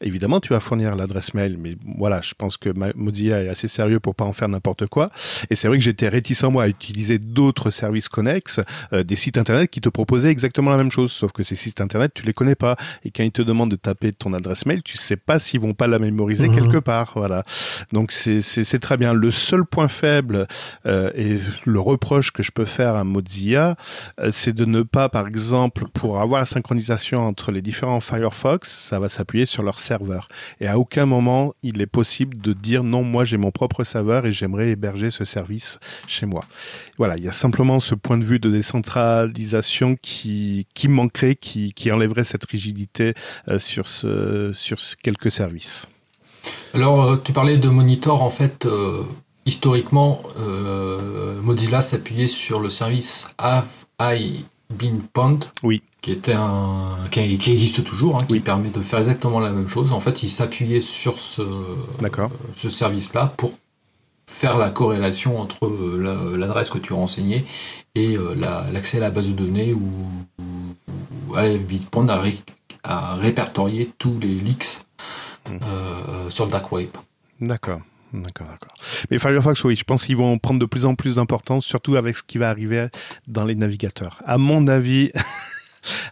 [0.00, 4.00] évidemment tu vas fournir l'adresse mail, mais voilà, je pense que Mozilla est assez sérieux
[4.00, 5.06] pour pas en faire n'importe quoi.
[5.50, 8.60] Et c'est vrai que j'étais réticent moi à utiliser d'autres services connexes,
[8.92, 11.80] euh, des sites internet qui te proposaient exactement la même chose, sauf que ces sites
[11.80, 12.76] internet, tu les connais pas.
[13.04, 15.74] Et quand ils te demandent de taper ton adresse mail, tu sais pas s'ils vont
[15.74, 16.54] pas la mémoriser mhm.
[16.54, 17.12] quelque part.
[17.14, 17.42] Voilà.
[17.92, 19.12] Donc c'est très bien.
[19.12, 20.46] Le seul point faible
[20.86, 23.76] euh, et le reproche que je peux faire à Mozilla,
[24.20, 28.70] euh, c'est de ne pas, par exemple, pour avoir la synchronisation entre les différents Firefox,
[28.70, 30.28] ça va s'appuyer sur leur serveur.
[30.60, 34.26] Et à aucun moment, il est possible de dire non, moi j'ai mon propre serveur
[34.26, 36.44] et j'aimerais héberger ce service chez moi.
[36.98, 41.92] Voilà, il y a simplement ce point de vue de décentralisation qui qui, manquerait, qui,
[41.92, 43.14] enlèverait cette rigidité
[43.48, 45.88] euh, sur, ce, sur quelques services.
[46.74, 49.02] Alors, euh, tu parlais de monitor, en fait, euh,
[49.46, 50.22] historiquement,
[51.42, 53.66] Mozilla s'appuyait sur le service Have
[54.00, 55.44] I Been Pwned?
[55.62, 55.82] Oui.
[56.00, 59.92] Qui, était un, qui, existe toujours, hein, qui permet de faire exactement la même chose.
[59.92, 61.42] En fait, il s'appuyait sur ce,
[62.54, 63.52] ce service-là pour
[64.26, 65.68] faire la corrélation entre
[66.36, 67.44] l'adresse que tu renseignais
[67.94, 68.34] et euh,
[68.72, 70.06] l'accès à la base de données où,
[70.38, 71.72] où AFB
[72.08, 72.34] a, ré,
[72.84, 74.80] a, répertorié tous les leaks
[75.48, 75.56] mmh.
[75.62, 76.88] euh, sur le dark web.
[77.40, 77.80] D'accord.
[78.12, 78.72] D'accord, d'accord.
[79.10, 82.16] Mais Firefox, oui, je pense qu'ils vont prendre de plus en plus d'importance, surtout avec
[82.16, 82.88] ce qui va arriver
[83.28, 84.20] dans les navigateurs.
[84.24, 85.12] À mon avis,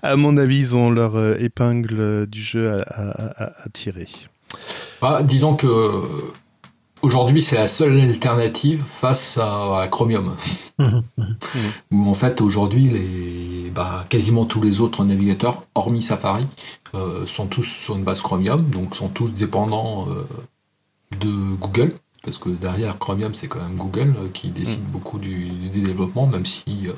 [0.02, 4.06] à mon avis, ils ont leur euh, épingle du jeu à, tirer.
[5.00, 5.66] Bah, disons que
[7.00, 10.34] Aujourd'hui, c'est la seule alternative face à, Chromium.
[11.92, 16.46] Où en fait, aujourd'hui, les, bah, quasiment tous les autres navigateurs, hormis Safari,
[16.94, 20.26] euh, sont tous sur une base Chromium, donc sont tous dépendants euh,
[21.20, 21.90] de Google.
[22.24, 24.90] Parce que derrière Chromium, c'est quand même Google euh, qui décide mhm.
[24.90, 26.88] beaucoup du, développement, même si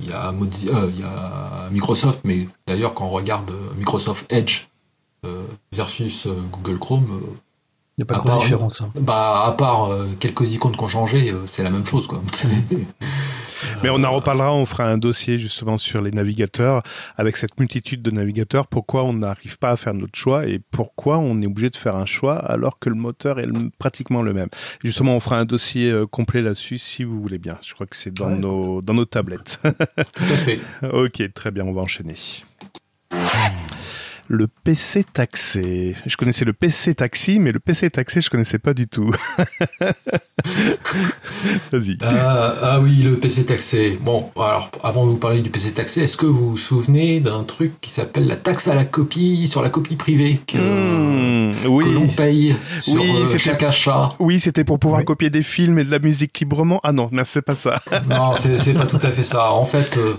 [0.00, 4.66] il y, a y a Microsoft, mais d'ailleurs, quand on regarde Microsoft Edge
[5.72, 7.20] versus Google Chrome,
[8.00, 8.80] il n'y a pas de différence.
[8.80, 8.90] Hein.
[8.98, 12.06] Bah, à part euh, quelques icônes qui ont changé, euh, c'est la même chose.
[12.06, 12.22] Quoi.
[13.82, 16.82] Mais on en reparlera, on fera un dossier justement sur les navigateurs,
[17.16, 21.18] avec cette multitude de navigateurs, pourquoi on n'arrive pas à faire notre choix et pourquoi
[21.18, 24.48] on est obligé de faire un choix alors que le moteur est pratiquement le même?
[24.84, 27.58] Justement, on fera un dossier euh, complet là-dessus si vous voulez bien.
[27.62, 29.60] Je crois que c'est dans, nos, dans nos tablettes.
[29.62, 30.60] Tout à fait.
[30.92, 32.14] ok, très bien, on va enchaîner
[34.30, 35.96] le PC taxé.
[36.06, 39.12] Je connaissais le PC taxi, mais le PC taxé, je connaissais pas du tout.
[41.72, 41.98] Vas-y.
[42.00, 43.98] Ah, ah, oui, le PC taxé.
[44.00, 47.42] Bon, alors avant de vous parler du PC taxé, est-ce que vous vous souvenez d'un
[47.42, 50.58] truc qui s'appelle la taxe à la copie sur la copie privée que,
[51.52, 55.84] hmm, l'on paye sur euh, chaque achat Oui, c'était pour pouvoir copier des films et
[55.84, 56.80] de la musique librement.
[56.82, 57.80] Ah non, mais c'est pas ça.
[58.08, 59.52] non, c'est pas tout à fait ça.
[59.52, 60.14] En fait, euh,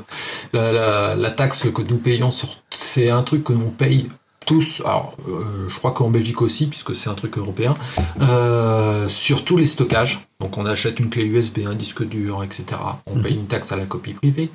[0.53, 2.29] la, la taxe que nous payons,
[2.69, 4.07] c'est un truc que l'on paye
[4.45, 7.75] tous, alors euh, je crois qu'en Belgique aussi, puisque c'est un truc européen,
[8.21, 10.19] euh, sur tous les stockages.
[10.39, 12.65] Donc on achète une clé USB, un disque dur, etc.
[13.05, 14.49] On paye une taxe à la copie privée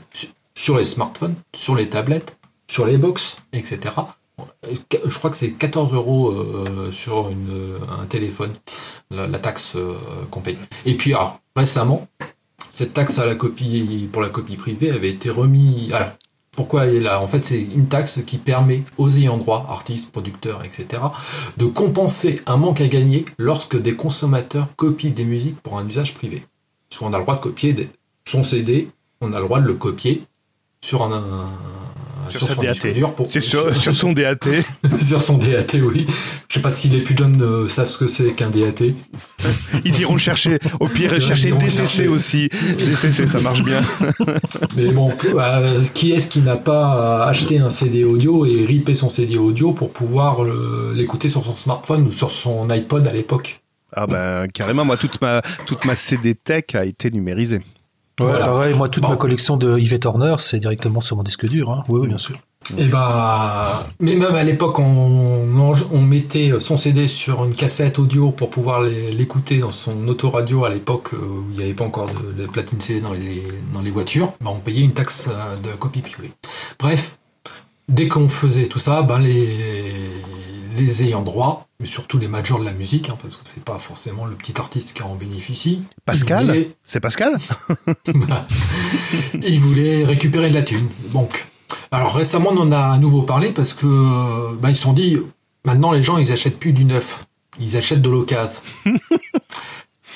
[0.55, 2.37] sur les smartphones, sur les tablettes,
[2.69, 3.95] sur les box, etc.
[4.93, 8.53] Je crois que c'est 14 euros euh, sur un téléphone,
[9.11, 9.77] la, taxe
[10.31, 10.59] qu'on paye.
[10.85, 11.15] Et puis
[11.55, 12.07] récemment,
[12.71, 13.21] cette taxe
[14.13, 15.95] pour la copie privée avait été remise.
[16.57, 17.21] Pourquoi elle est là?
[17.21, 21.03] En fait, c'est une taxe qui permet aux ayants droit, artistes, producteurs, etc.,
[21.59, 26.15] de compenser un manque à gagner lorsque des consommateurs copient des musiques pour un usage
[26.15, 26.45] privé.
[26.89, 27.91] Parce qu'on a le droit de copier
[28.27, 30.25] son CD, on a le droit de le copier
[30.81, 31.51] sur un,
[32.31, 32.75] sur, son DAT.
[33.29, 34.39] C'est sur, son DAT.
[35.03, 36.07] sur son DAT, oui.
[36.49, 38.95] Je sais pas si les plus jeunes euh, savent ce que c'est qu'un DAT.
[39.85, 42.49] Ils iront chercher, au pire, chercher DCC aussi.
[42.79, 43.83] DCC, ça marche bien.
[44.77, 49.11] Mais bon, euh, qui est-ce qui n'a pas acheté un CD audio et ripé son
[49.11, 50.39] CD audio pour pouvoir
[50.95, 53.61] l'écouter sur son smartphone ou sur son iPod à l'époque?
[53.93, 57.61] Ah ben, carrément, moi, toute ma, toute ma CD Tech a été numérisée.
[58.21, 61.71] Ouais, pareil, moi, toute ma collection de Yves Horner, c'est directement sur mon disque dur.
[61.71, 61.83] Hein.
[61.89, 62.39] Oui, oui, bien sûr.
[62.79, 65.47] Et bah, mais même à l'époque, on,
[65.93, 70.71] on, mettait son CD sur une cassette audio pour pouvoir l'écouter dans son autoradio à
[70.71, 73.91] l'époque euh, où il n'y avait pas encore de, platine CD dans les, dans les
[73.91, 74.33] voitures.
[74.41, 75.29] Bah, on payait une taxe
[75.63, 76.33] de copie privée.
[76.81, 77.19] Bref,
[77.89, 80.11] dès qu'on faisait tout ça, ben les,
[80.83, 83.79] les ayants droit, mais surtout les majors de la musique, hein, parce que c'est pas
[83.79, 85.83] forcément le petit artiste qui en bénéficie.
[86.05, 87.39] Pascal C'est Pascal
[89.43, 90.89] ils voulaient récupérer de la thune.
[91.13, 91.47] Donc,
[91.91, 95.19] alors récemment, on en a à nouveau parlé parce que bah, ils se sont dit,
[95.65, 97.27] maintenant les gens, ils achètent plus du neuf,
[97.61, 98.61] ils achètent de l'occasion.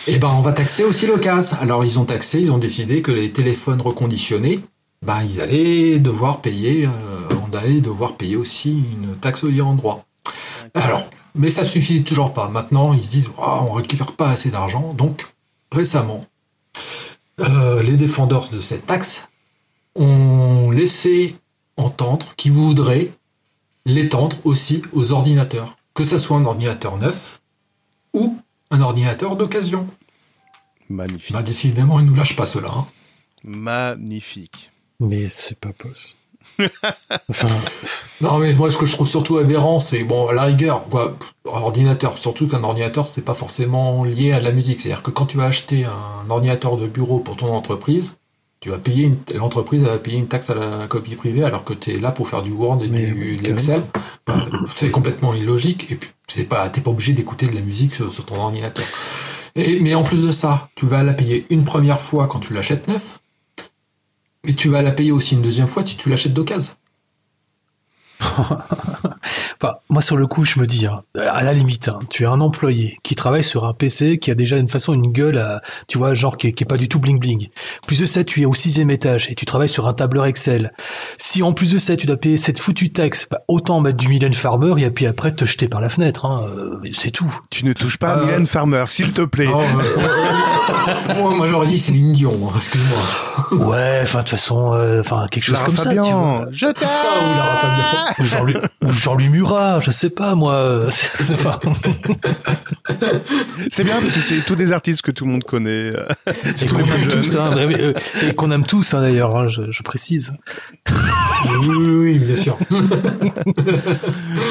[0.07, 1.57] Et ben, on va taxer aussi l'occasion.
[1.61, 4.61] Alors, ils ont taxé, ils ont décidé que les téléphones reconditionnés,
[5.05, 9.75] ben, ils allaient devoir payer, euh, on allait devoir payer aussi une taxe au en
[9.75, 10.07] droit.
[10.75, 12.49] Alors, mais ça suffit toujours pas.
[12.49, 14.95] Maintenant, ils se disent, Ah, on récupère pas assez d'argent.
[14.95, 15.27] Donc,
[15.73, 16.27] récemment,
[17.41, 19.29] euh, les défendeurs de cette taxe
[19.97, 21.37] ont laissé
[21.77, 23.13] entendre qu'ils voudraient
[23.87, 27.41] l'étendre aussi aux ordinateurs, que ce soit un ordinateur neuf
[28.13, 28.39] ou
[28.71, 29.89] un ordinateur d'occasion.
[30.89, 31.33] Magnifique.
[31.33, 32.71] Bah, décidément, ils nous lâchent pas cela.
[32.71, 32.87] hein.
[33.43, 34.71] Magnifique.
[35.01, 36.20] Mais c'est pas possible.
[38.21, 41.17] Non, mais moi, ce que je trouve surtout aberrant, c'est, bon, à la rigueur, quoi,
[41.47, 44.81] ordinateur, surtout qu'un ordinateur, c'est pas forcément lié à la musique.
[44.81, 48.17] C'est-à-dire que quand tu vas acheter un ordinateur de bureau pour ton entreprise,
[48.61, 51.73] tu vas payer une, l'entreprise va payer une taxe à la copie privée alors que
[51.73, 53.83] tu es là pour faire du Word et Mais du, oui, de l'Excel.
[54.27, 54.35] Bah,
[54.77, 58.13] c'est complètement illogique et puis c'est pas, t'es pas obligé d'écouter de la musique sur,
[58.13, 58.85] sur ton ordinateur.
[59.57, 62.53] Et, mais en plus de ça, tu vas la payer une première fois quand tu
[62.53, 63.20] l'achètes neuf,
[64.45, 66.73] mais tu vas la payer aussi une deuxième fois si tu l'achètes d'occasion.
[69.63, 72.27] Enfin, moi, sur le coup, je me dis, hein, à la limite, hein, tu es
[72.27, 75.61] un employé qui travaille sur un PC qui a déjà une façon, une gueule, à,
[75.87, 77.49] tu vois, genre qui est, qui est pas du tout bling bling.
[77.87, 80.73] Plus de ça, tu es au sixième étage et tu travailles sur un tableur Excel.
[81.19, 84.09] Si en plus de ça, tu dois payer cette foutue taxe, bah, autant mettre du
[84.09, 86.25] Mylène Farmer et puis après te jeter par la fenêtre.
[86.25, 87.31] Hein, euh, c'est tout.
[87.51, 89.49] Tu ne touches pas à Euh, Mylène Farmer, s'il te plaît.
[89.49, 89.53] Euh,
[91.17, 93.67] moi, moi, j'aurais dit Céline Dion, hein, excuse-moi.
[93.67, 96.47] Ouais, enfin, de toute façon, euh, enfin, quelque chose Lara comme ça, tu Fabian, vois.
[96.53, 98.15] je t'aime Ah, ou Lara Fabian.
[98.19, 100.55] Ou Jean-Louis, ou Jean-Louis Murat, je sais pas, moi.
[100.55, 101.61] euh, c'est- c'est pas-
[103.71, 105.93] C'est bien parce que c'est tous des artistes que tout le monde connaît.
[105.95, 106.05] euh,
[106.47, 107.41] les tous, jeunes.
[107.41, 110.33] hein, euh, et qu'on aime tous hein, d'ailleurs, hein, je, je précise.
[111.49, 112.57] Oui, oui, oui, bien sûr.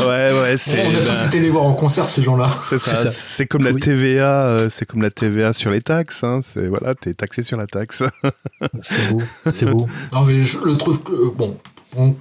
[0.01, 0.85] Ouais, ouais, c'est.
[0.85, 2.49] on a tous été les voir en concert, ces gens-là.
[2.63, 2.95] C'est ça.
[2.95, 3.79] C'est comme la Oui.
[3.81, 6.23] TVA, euh, c'est comme la TVA sur les taxes.
[6.23, 6.39] Hein.
[6.43, 8.03] C'est voilà, t'es taxé sur la taxe.
[8.81, 9.87] C'est beau, c'est beau.
[10.13, 11.57] Non, mais je le trouve que, euh, bon,
[11.97, 12.15] on-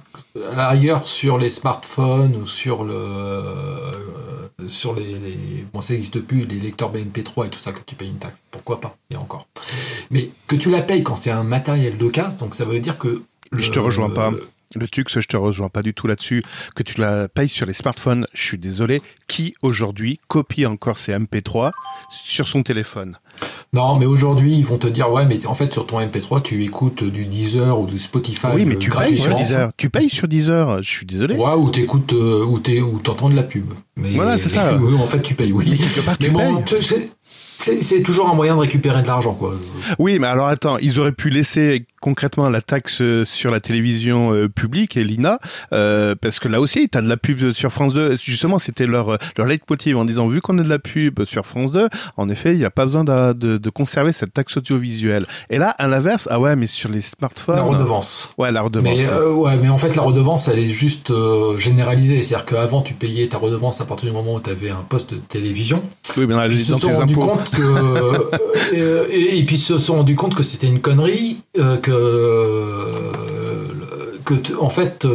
[0.51, 2.93] à la rigueur, sur les smartphones ou sur le.
[2.93, 3.91] euh,
[4.67, 7.95] sur les, les- Bon, ça n'existe plus, les lecteurs BMP3 et tout ça, que tu
[7.95, 8.37] payes une taxe.
[8.51, 9.47] Pourquoi pas Et encore.
[10.11, 13.21] Mais que tu la payes quand c'est un matériel d'occasion, donc ça veut dire que.
[13.51, 14.31] Je le- te rejoins pas.
[14.75, 16.43] Le truc, je te rejoins pas du tout là-dessus.
[16.75, 19.01] Que tu la payes sur les smartphones, je suis désolé.
[19.27, 21.71] Qui aujourd'hui copie encore ses MP3
[22.11, 23.17] sur son téléphone?
[23.73, 26.63] Non, mais aujourd'hui, ils vont te dire, ouais, mais en fait, sur ton MP3, tu
[26.63, 28.47] écoutes du Deezer ou du Spotify.
[28.53, 29.33] Oui, mais euh, tu payes sur.
[29.33, 29.71] Deezer.
[29.75, 30.83] Tu payes sur Deezer.
[30.83, 31.35] Je suis désolé.
[31.35, 32.59] Ouais, ou t'écoutes, euh, ou
[32.99, 33.71] t'entends de la pub.
[33.95, 34.77] Mais, Voilà, c'est ça.
[34.99, 35.65] En fait, tu payes, oui.
[35.69, 37.11] Mais quelque part, Mais tu bon, payes.
[37.61, 39.53] Tu- c'est- toujours un moyen de récupérer de l'argent, quoi.
[39.99, 44.33] Oui, mais alors attends, ils auraient pu laisser concrètement la taxe euh, sur la télévision
[44.33, 45.37] euh, publique et l'INA,
[45.73, 48.17] euh, parce que là aussi, t'as de la pub sur France 2.
[48.21, 51.71] Justement, c'était leur leur leitmotiv en disant vu qu'on a de la pub sur France
[51.71, 55.25] 2, en effet, il n'y a pas besoin de, de, de conserver cette taxe audiovisuelle.
[55.49, 58.33] Et là, à l'inverse, ah ouais, mais sur les smartphones, La redevance.
[58.37, 58.89] ouais, la redevance.
[58.97, 61.11] Mais, ouais, mais en fait, la redevance, elle est juste
[61.57, 62.21] généralisée.
[62.21, 65.13] C'est-à-dire qu'avant, tu payais ta redevance à partir du moment où tu avais un poste
[65.13, 65.83] de télévision.
[66.17, 67.33] oui, mais dans, ils se sont rendus impôts.
[67.49, 68.19] Compte que euh,
[68.73, 73.11] euh, et, et puis ils se sont rendus compte que c'était une connerie euh, que
[74.59, 75.07] en fait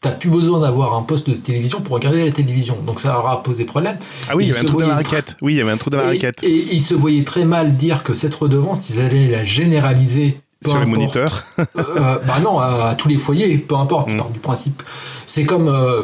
[0.00, 3.26] t'as plus besoin d'avoir un poste de télévision pour regarder la télévision donc ça leur
[3.28, 3.98] a posé problème
[4.28, 5.36] Ah oui, il y avait un trou dans la raquette.
[5.42, 6.42] Oui, il y avait un trou dans la et, raquette.
[6.42, 10.78] et ils se voyaient très mal dire que cette redevance ils allaient la généraliser Sur
[10.78, 11.42] les moniteurs.
[11.58, 14.16] Euh, bah non, à, à tous les foyers, peu importe, Mm.
[14.16, 14.82] pars du principe.
[15.26, 16.02] C'est comme, euh,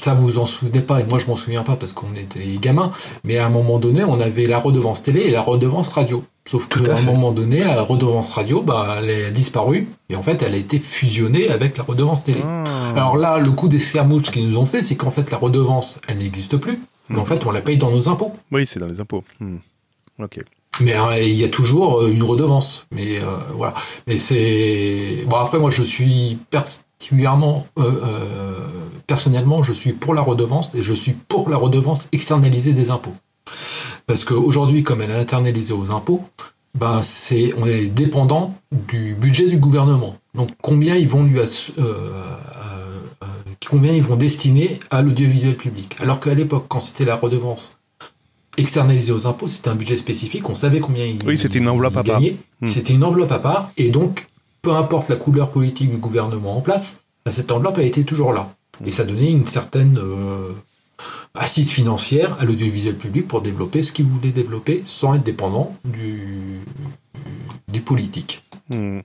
[0.00, 2.44] ça vous vous en souvenez pas, et moi je m'en souviens pas parce qu'on était
[2.60, 2.90] gamins,
[3.24, 6.24] mais à un moment donné, on avait la redevance télé et la redevance radio.
[6.46, 7.06] Sauf Tout à qu'à un fait.
[7.10, 10.78] moment donné, la redevance radio, bah, elle a disparu, et en fait, elle a été
[10.78, 12.40] fusionnée avec la redevance télé.
[12.44, 12.64] Ah.
[12.94, 16.18] Alors là, le coup d'escarmouche qu'ils nous ont fait, c'est qu'en fait, la redevance, elle
[16.18, 16.78] n'existe plus,
[17.08, 18.32] mais en fait, on la paye dans nos impôts.
[18.52, 19.24] Oui, c'est dans les impôts.
[19.40, 19.56] Hmm.
[20.18, 20.38] Ok.
[20.80, 22.86] Mais euh, il y a toujours euh, une redevance.
[22.90, 23.74] Mais euh, voilà.
[24.06, 25.36] Mais c'est bon.
[25.36, 26.38] Après, moi, je suis
[27.04, 28.68] particulièrement euh, euh,
[29.06, 33.14] personnellement, je suis pour la redevance et je suis pour la redevance externalisée des impôts.
[34.06, 36.22] Parce qu'aujourd'hui, comme elle est internalisée aux impôts,
[36.78, 40.16] ben c'est on est dépendant du budget du gouvernement.
[40.34, 42.22] Donc combien ils vont lui euh,
[43.68, 45.96] combien ils vont destiner à l'audiovisuel public?
[46.00, 47.76] Alors qu'à l'époque, quand c'était la redevance
[48.56, 51.96] externalisée aux impôts, c'était un budget spécifique, on savait combien il Oui, c'était une enveloppe
[51.98, 52.20] à part.
[52.20, 52.66] Hmm.
[52.66, 54.26] C'était une enveloppe à part, et donc,
[54.64, 58.32] peu importe la couleur politique du gouvernement en place, ben, cette enveloppe a été toujours
[58.32, 58.52] là.
[58.84, 60.52] Et ça donnait une certaine, euh,
[61.34, 66.60] assise financière à l'audiovisuel public pour développer ce qu'il voulait développer sans être dépendant du,
[67.68, 68.44] du politique.
[68.70, 69.00] Hmm.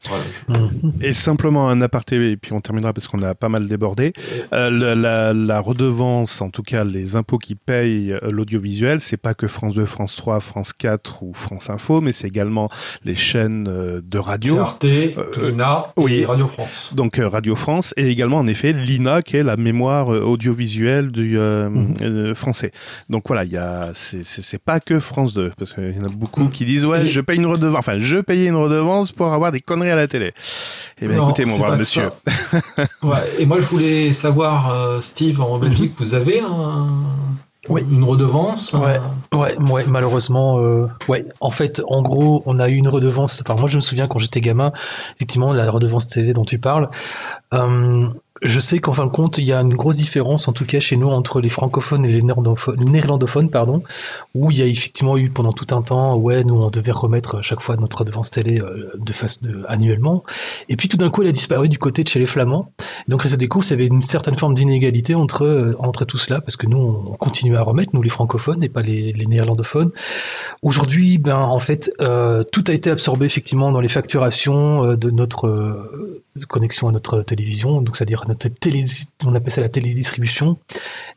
[1.01, 4.13] Et simplement un aparté, et puis on terminera parce qu'on a pas mal débordé.
[4.53, 9.33] Euh, la, la, redevance, en tout cas les impôts qui payent euh, l'audiovisuel, c'est pas
[9.33, 12.69] que France 2, France 3, France 4 ou France Info, mais c'est également
[13.03, 14.59] les chaînes euh, de radio.
[14.59, 16.93] Arte, l'INA et Radio France.
[16.95, 22.33] Donc Radio France et également en effet l'INA qui est la mémoire audiovisuelle du mmh.
[22.33, 22.71] français.
[23.09, 26.13] Donc voilà, il y a c'est pas que France 2 parce qu'il y en a
[26.13, 26.51] beaucoup mmh.
[26.51, 29.59] qui disent ouais, je paye une redevance, enfin je payais une redevance pour avoir des
[29.59, 30.33] conneries à la télé.
[31.01, 32.09] Eh bien, écoutez, mon brave monsieur.
[33.03, 36.87] ouais, et moi, je voulais savoir, euh, Steve, en Belgique, vous avez un...
[37.69, 38.99] Une redevance ouais,
[39.31, 41.25] ouais, ouais, malheureusement, euh, ouais.
[41.39, 43.43] En fait, en gros, on a eu une redevance.
[43.45, 44.71] Enfin, moi, je me souviens quand j'étais gamin,
[45.15, 46.89] effectivement, la redevance télé dont tu parles.
[47.53, 48.07] Euh,
[48.41, 50.79] je sais qu'en fin de compte, il y a une grosse différence, en tout cas
[50.79, 53.83] chez nous, entre les francophones et les néerlandophones, pardon,
[54.33, 57.41] où il y a effectivement eu pendant tout un temps, ouais, nous on devait remettre
[57.41, 60.23] chaque fois notre redevance télé euh, de face de, annuellement,
[60.69, 62.71] et puis tout d'un coup elle a disparu du côté de chez les flamands.
[63.07, 66.17] Donc résultat des courses, il y avait une certaine forme d'inégalité entre euh, entre tout
[66.17, 69.25] cela, parce que nous on continue à remettre, nous les francophones et pas les, les
[69.25, 69.91] néerlandophones.
[70.61, 76.19] Aujourd'hui, ben en fait, euh, tout a été absorbé effectivement dans les facturations de notre
[76.47, 78.85] connexion à notre télévision, donc c'est-à-dire notre télé,
[79.25, 80.57] on appelle ça la télédistribution,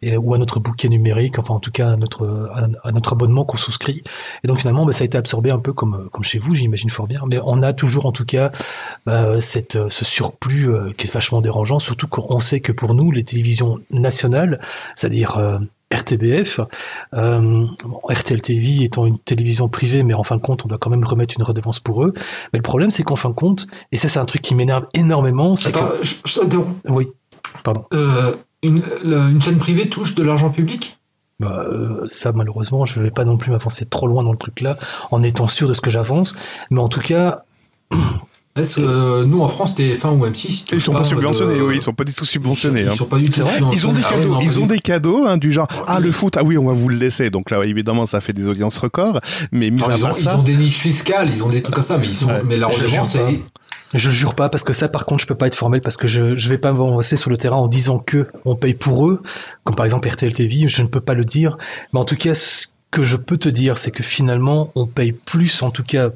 [0.03, 2.51] ou à notre bouquet numérique, enfin en tout cas à notre,
[2.83, 4.03] à, notre abonnement qu'on souscrit.
[4.45, 6.91] Et donc finalement, bah, ça a été absorbé un peu comme, comme chez vous, j'imagine
[6.91, 8.51] fort bien, mais on a toujours en tout cas
[9.07, 13.11] bah, cette, ce surplus euh, qui est vachement dérangeant, surtout qu'on sait que pour nous,
[13.11, 14.61] les télévisions nationales,
[14.97, 15.59] c'est-à-dire euh,
[15.93, 16.61] RTBF,
[17.15, 17.67] euh,
[18.09, 21.05] RTL TV étant une télévision privée, mais en fin de compte, on doit quand même
[21.05, 22.13] remettre une redevance pour eux.
[22.53, 24.87] Mais le problème, c'est qu'en fin de compte, et ça, c'est un truc qui m'énerve
[24.95, 26.03] énormément, c'est que...
[26.03, 26.41] Je, je
[26.89, 27.09] oui,
[27.63, 27.85] pardon.
[27.93, 30.99] Euh, une, chaîne privée touche de l'argent public?
[31.41, 34.39] Bah, euh, ça malheureusement je ne vais pas non plus m'avancer trop loin dans le
[34.39, 34.77] truc là
[35.11, 36.37] en étant sûr de ce que j'avance
[36.71, 37.43] mais en tout cas
[38.55, 41.83] Est-ce que euh, nous en France, TF1 ou M6, ils, sont pas, subventionnés, oui, ils
[41.83, 42.83] sont pas du tout subventionnés.
[42.83, 42.97] Ils, hein.
[42.97, 43.41] sont pas du tout
[43.73, 46.43] Ils ont des cadeaux, ils ont des cadeaux hein, du genre ah le foot, ah
[46.43, 47.31] oui, on va vous le laisser.
[47.31, 49.21] Donc là, évidemment, ça fait des audiences records.
[49.53, 51.75] Mais mis à ils, ont, ça, ils ont des niches fiscales, ils ont des trucs
[51.75, 53.41] comme ça, mais ils sont, mais la redevance, c'est
[53.95, 56.09] je jure pas parce que ça par contre je peux pas être formel parce que
[56.09, 59.23] je je vais pas m'avancer sur le terrain en disant que on paye pour eux
[59.65, 61.59] comme par exemple RTL TV je ne peux pas le dire
[61.93, 65.13] mais en tout cas ce que je peux te dire c'est que finalement on paye
[65.13, 66.09] plus en tout cas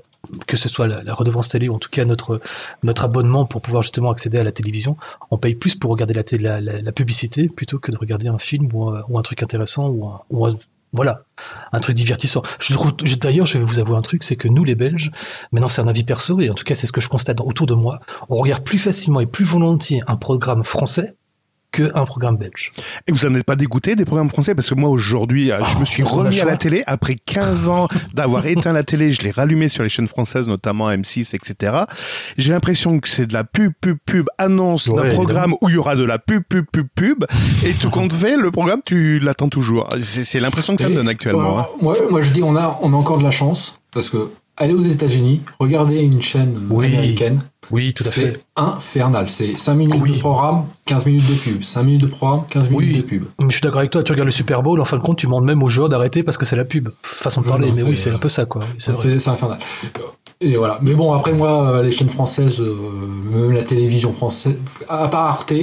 [0.46, 2.40] que ce soit la, redevance télé ou en tout cas notre
[2.82, 4.96] notre abonnement pour pouvoir justement accéder à la télévision,
[5.30, 9.18] on paye plus pour regarder la, la, publicité plutôt que de regarder un film ou
[9.18, 10.54] un, truc intéressant ou un,
[10.92, 11.24] voilà,
[11.72, 12.42] un truc divertissant.
[13.20, 15.10] D'ailleurs, je vais vous avouer un truc, c'est que nous, les Belges,
[15.52, 17.66] maintenant c'est un avis perso, et en tout cas c'est ce que je constate autour
[17.66, 21.16] de moi, on regarde plus facilement et plus volontiers un programme français
[21.76, 22.72] qu'un programme belge.
[23.06, 24.54] Et vous n'en êtes pas dégoûté des programmes français?
[24.54, 27.68] Parce que moi aujourd'hui, euh, je me suis ah, remis à la télé après 15
[27.68, 31.84] ans d'avoir éteint la télé, je l'ai rallumé sur les chaînes françaises, notamment M6, etc.
[32.38, 35.78] J'ai l'impression que c'est de la pub, pub, pub, annonce d'un programme où il y
[35.78, 37.24] aura de la pub, pub, pub, pub,
[37.64, 39.88] et tout compte fait, le programme, tu l'attends toujours.
[40.00, 41.60] C'est l'impression que ça me donne actuellement.
[41.60, 41.66] Hein.
[41.80, 44.74] Moi, moi, je dis, on a, on a encore de la chance, parce que aller
[44.74, 47.40] aux États-Unis, regarder une chaîne américaine,
[47.70, 48.20] oui, tout à fait.
[48.20, 49.28] C'est infernal.
[49.28, 51.62] C'est 5 minutes de programme, 15 minutes de pub.
[51.64, 53.24] 5 minutes de programme, 15 minutes de pub.
[53.38, 55.18] Mais je suis d'accord avec toi, tu regardes le Super Bowl, en fin de compte,
[55.18, 56.90] tu demandes même aux joueurs d'arrêter parce que c'est la pub.
[57.02, 58.62] Façon de parler, mais oui, c'est un peu ça, quoi.
[58.78, 59.58] C'est infernal.
[60.40, 60.78] Et voilà.
[60.82, 62.74] Mais bon, après, moi, les chaînes françaises, euh,
[63.32, 64.56] même la télévision française,
[64.88, 65.54] à part Arte,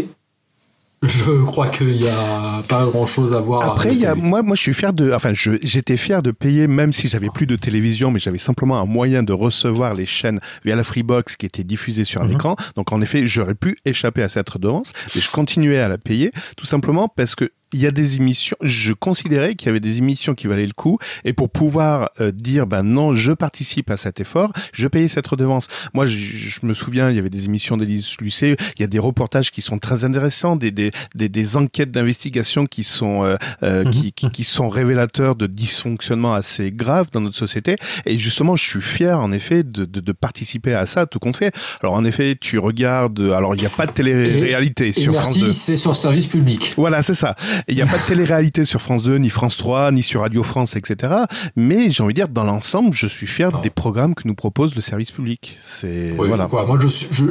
[1.03, 3.69] je crois qu'il n'y a pas grand chose à voir.
[3.69, 6.67] Après, il y a, moi, moi, je suis fier de, enfin, j'étais fier de payer,
[6.67, 10.39] même si j'avais plus de télévision, mais j'avais simplement un moyen de recevoir les chaînes
[10.63, 12.33] via la Freebox qui étaient diffusées sur un mhm.
[12.33, 12.55] écran.
[12.75, 16.31] Donc, en effet, j'aurais pu échapper à cette redevance, mais je continuais à la payer,
[16.55, 19.97] tout simplement parce que il y a des émissions, je considérais qu'il y avait des
[19.97, 23.97] émissions qui valaient le coup, et pour pouvoir euh, dire, ben non, je participe à
[23.97, 25.67] cet effort, je payais cette redevance.
[25.93, 28.99] Moi, je, me souviens, il y avait des émissions d'Élise Lucet, il y a des
[28.99, 33.83] reportages qui sont très intéressants, des, des, des, des enquêtes d'investigation qui sont euh, euh
[33.83, 33.91] mhm.
[33.91, 38.63] qui, qui, qui, sont révélateurs de dysfonctionnements assez graves dans notre société, et justement, je
[38.63, 41.53] suis fier, en effet, de, de, de participer à ça, tout compte fait.
[41.81, 45.51] Alors, en effet, tu regardes, alors il n'y a pas de télé-réalité sur France 2.
[45.51, 46.73] c'est sur service public.
[46.77, 47.35] Voilà, c'est ça.
[47.67, 50.43] Il n'y a pas de télé-réalité sur France 2, ni France 3, ni sur Radio
[50.43, 51.13] France, etc.
[51.55, 54.75] Mais j'ai envie de dire, dans l'ensemble, je suis fier des programmes que nous propose
[54.75, 55.57] le service public.
[55.63, 56.47] C'est voilà.
[56.47, 57.25] moi, je suis, je,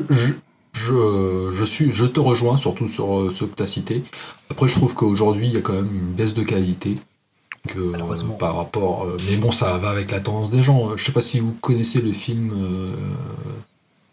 [0.73, 4.03] je, je, suis, je te rejoins surtout sur euh, ce que tu as cité.
[4.51, 6.99] Après, je trouve qu'aujourd'hui, il y a quand même une baisse de qualité.
[7.69, 10.97] Que, euh, par rapport, euh, mais bon, ça va avec la tendance des gens.
[10.97, 12.53] Je sais pas si vous connaissez le film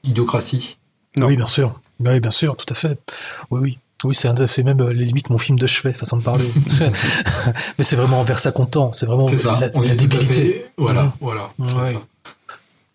[0.03, 0.77] Idiocratie.
[1.17, 1.79] Oui, bien sûr.
[1.99, 2.99] Oui, bien sûr, tout à fait.
[3.49, 3.79] Oui, oui.
[4.05, 6.45] Oui, c'est c'est même euh, limite mon film de chevet, façon de parler.
[7.77, 8.93] Mais c'est vraiment envers ça qu'on tend.
[8.93, 10.71] C'est vraiment ça, la, on la fait.
[10.77, 11.11] Voilà, Mhm.
[11.19, 11.41] voilà.
[11.59, 11.67] Ouais.
[11.85, 11.99] c'est ça.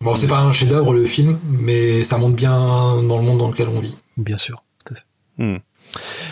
[0.01, 3.47] Bon, c'est pas un chef-d'œuvre le film, mais ça montre bien dans le monde dans
[3.49, 3.95] lequel on vit.
[4.17, 4.63] Bien sûr.
[4.85, 5.05] tout à fait.
[5.37, 5.57] Hmm.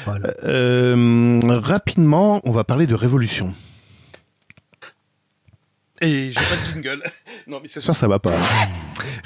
[0.06, 0.28] Voilà.
[0.44, 3.54] Euh, rapidement, on va parler de révolution.
[6.04, 7.04] Et j'ai pas de jingle.
[7.46, 8.32] Non, mais ce soir, ça va pas.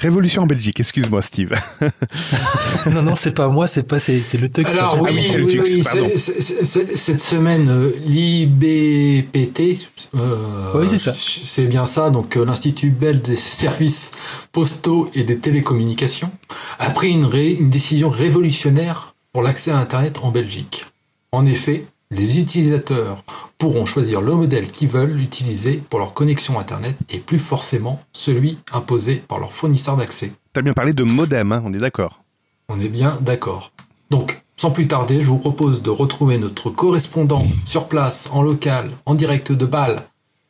[0.00, 1.52] Révolution en Belgique, excuse-moi, Steve.
[2.90, 4.74] non, non, c'est pas moi, c'est pas, c'est, c'est le texte.
[4.74, 6.08] Alors oui, comment c'est le oui, Tux, oui, pardon.
[6.16, 9.78] c'est- c'est- c'est- cette semaine, euh, l'IBPT,
[10.16, 11.12] euh, Oui, c'est ça.
[11.14, 14.10] C'est bien ça, donc euh, l'Institut belge des services
[14.50, 16.32] postaux et des télécommunications
[16.80, 20.86] a pris une, ré- une décision révolutionnaire pour l'accès à Internet en Belgique.
[21.30, 23.22] En effet, les utilisateurs
[23.58, 28.58] pourront choisir le modèle qu'ils veulent utiliser pour leur connexion Internet et plus forcément celui
[28.72, 30.32] imposé par leur fournisseur d'accès.
[30.52, 32.20] T'as bien parlé de modem, hein, on est d'accord.
[32.68, 33.72] On est bien d'accord.
[34.10, 38.90] Donc, sans plus tarder, je vous propose de retrouver notre correspondant sur place, en local,
[39.06, 40.02] en direct de Bâle,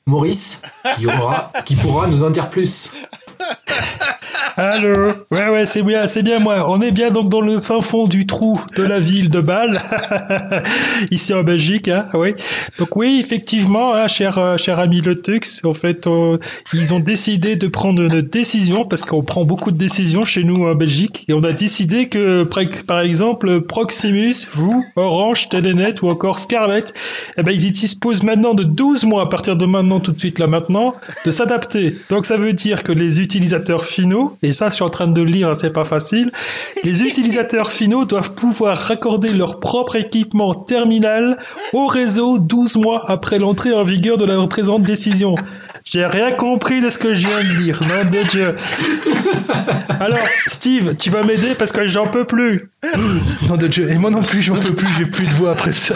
[0.06, 0.62] Maurice,
[0.96, 2.92] qui, aura, qui pourra nous en dire plus.
[4.56, 4.92] Allô
[5.30, 6.66] Ouais, ouais, c'est bien, c'est bien moi.
[6.70, 9.80] On est bien donc dans le fin fond du trou de la ville de Bâle,
[11.10, 12.34] ici en Belgique, hein, oui.
[12.78, 16.08] Donc oui, effectivement, hein, cher, euh, cher ami Le Tux, en fait,
[16.74, 20.66] ils ont décidé de prendre une décision, parce qu'on prend beaucoup de décisions chez nous
[20.66, 26.38] en Belgique, et on a décidé que, par- exemple, Proximus, vous, Orange, Telenet ou encore
[26.38, 26.92] Scarlett,
[27.36, 30.38] eh ben, ils disposent maintenant de 12 mois, à partir de maintenant, tout de suite,
[30.38, 30.94] là maintenant,
[31.24, 31.94] de s'adapter.
[32.10, 35.22] Donc ça veut dire que les utilisateurs finaux, et ça je suis en train de
[35.22, 36.30] le lire, hein, c'est pas facile,
[36.84, 41.38] les utilisateurs finaux doivent pouvoir raccorder leur propre équipement terminal
[41.72, 45.34] au réseau 12 mois après l'entrée en vigueur de la présente décision.
[45.90, 48.56] J'ai rien compris de ce que je viens de dire, nom de Dieu.
[50.00, 52.70] Alors, Steve, tu vas m'aider parce que j'en peux plus.
[53.48, 53.90] Nom de Dieu.
[53.90, 55.94] Et moi non plus, j'en peux plus, j'ai plus de voix après ça.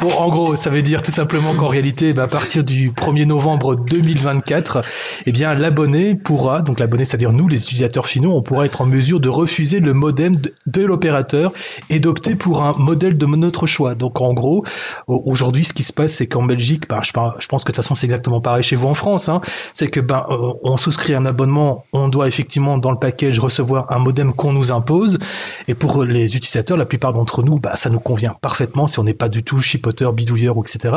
[0.00, 3.26] bon, en gros, ça veut dire tout simplement qu'en réalité, bah, à partir du 1er
[3.26, 4.82] novembre 2024,
[5.26, 8.86] eh bien, l'abonné pourra, donc l'abonné, c'est-à-dire nous, les utilisateurs finaux, on pourra être en
[8.86, 10.34] mesure de refuser le modem
[10.66, 11.52] de, l'opérateur
[11.90, 13.94] et d'opter pour un modèle de notre choix.
[13.94, 14.64] Donc, en gros,
[15.06, 17.76] au- aujourd'hui, ce qui se passe, c'est qu'en Belgique, bah, je, je pense que de
[17.76, 19.40] toute façon, c'est exactement pareil chez vous en France, hein,
[19.72, 23.90] c'est que ben, euh, on souscrit un abonnement, on doit effectivement dans le package recevoir
[23.90, 25.18] un modem qu'on nous impose,
[25.66, 29.04] et pour les utilisateurs, la plupart d'entre nous, bah, ça nous convient parfaitement si on
[29.04, 30.94] n'est pas du tout chipoteur, bidouilleur, ou etc.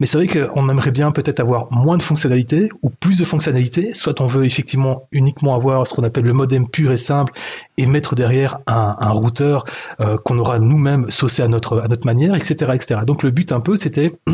[0.00, 3.94] Mais c'est vrai qu'on aimerait bien peut-être avoir moins de fonctionnalités ou plus de fonctionnalités,
[3.94, 7.32] soit on veut effectivement uniquement avoir ce qu'on appelle le modem pur et simple
[7.76, 9.64] et mettre derrière un, un routeur
[10.00, 13.00] euh, qu'on aura nous-mêmes saucé à notre, à notre manière, etc., etc.
[13.06, 14.12] Donc le but un peu, c'était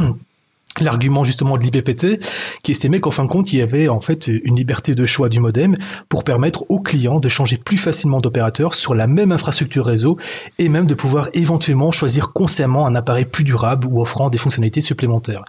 [0.85, 2.19] l'argument justement de l'IPPT
[2.63, 5.29] qui estimait qu'en fin de compte il y avait en fait une liberté de choix
[5.29, 5.77] du modem
[6.09, 10.19] pour permettre aux clients de changer plus facilement d'opérateur sur la même infrastructure réseau
[10.59, 14.81] et même de pouvoir éventuellement choisir consciemment un appareil plus durable ou offrant des fonctionnalités
[14.81, 15.43] supplémentaires.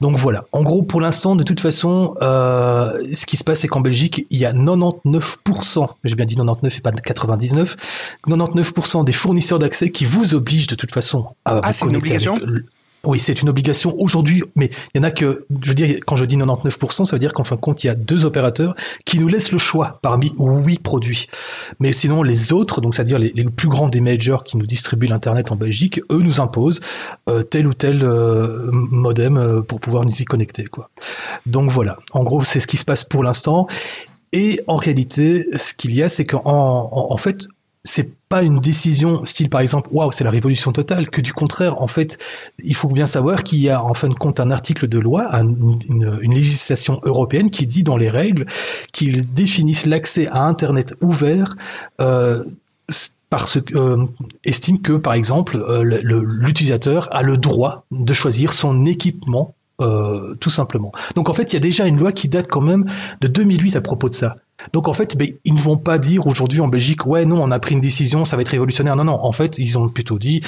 [0.00, 3.68] Donc voilà, en gros pour l'instant de toute façon euh, ce qui se passe c'est
[3.68, 7.76] qu'en Belgique il y a 99%, j'ai bien dit 99 et pas 99,
[8.26, 12.14] 99% des fournisseurs d'accès qui vous obligent de toute façon à Ah, vous une connecter
[12.16, 12.38] avec obligation?
[12.46, 12.64] le-
[13.06, 16.16] oui, c'est une obligation aujourd'hui, mais il y en a que, je veux dire, quand
[16.16, 18.74] je dis 99%, ça veut dire qu'en fin de compte, il y a deux opérateurs
[19.04, 21.26] qui nous laissent le choix parmi huit produits.
[21.80, 25.52] Mais sinon, les autres, donc c'est-à-dire les, plus grands des majors qui nous distribuent l'Internet
[25.52, 26.80] en Belgique, eux nous imposent
[27.28, 30.66] euh, tel ou tel euh, modem euh, pour pouvoir nous y connecter.
[31.46, 33.66] Donc voilà, en gros, c'est ce qui se passe pour l'instant.
[34.32, 37.46] Et en réalité, ce qu'il y a, c'est qu'en en, en fait,
[37.86, 41.80] c'est pas une décision style par exemple waouh c'est la révolution totale que du contraire
[41.80, 42.18] en fait
[42.62, 45.34] il faut bien savoir qu'il y a en fin de compte un article de loi
[45.34, 45.48] un-
[45.88, 48.46] une, législation européenne qui dit dans les règles
[48.92, 51.54] qu'ils définissent l'accès à internet ouvert
[52.00, 52.44] euh,
[53.30, 54.06] parce que euh,
[54.44, 60.48] estime que par exemple euh, l'utilisateur a le droit de choisir son équipement euh, tout
[60.48, 60.90] simplement.
[61.16, 62.86] Donc en fait, il y a déjà une loi qui date quand même
[63.20, 64.36] de 2008 à propos de ça.
[64.72, 67.58] Donc en fait, ils ne vont pas dire aujourd'hui en Belgique, ouais, non, on a
[67.58, 68.96] pris une décision, ça va être révolutionnaire.
[68.96, 70.40] Non, non, en fait, ils ont plutôt dit,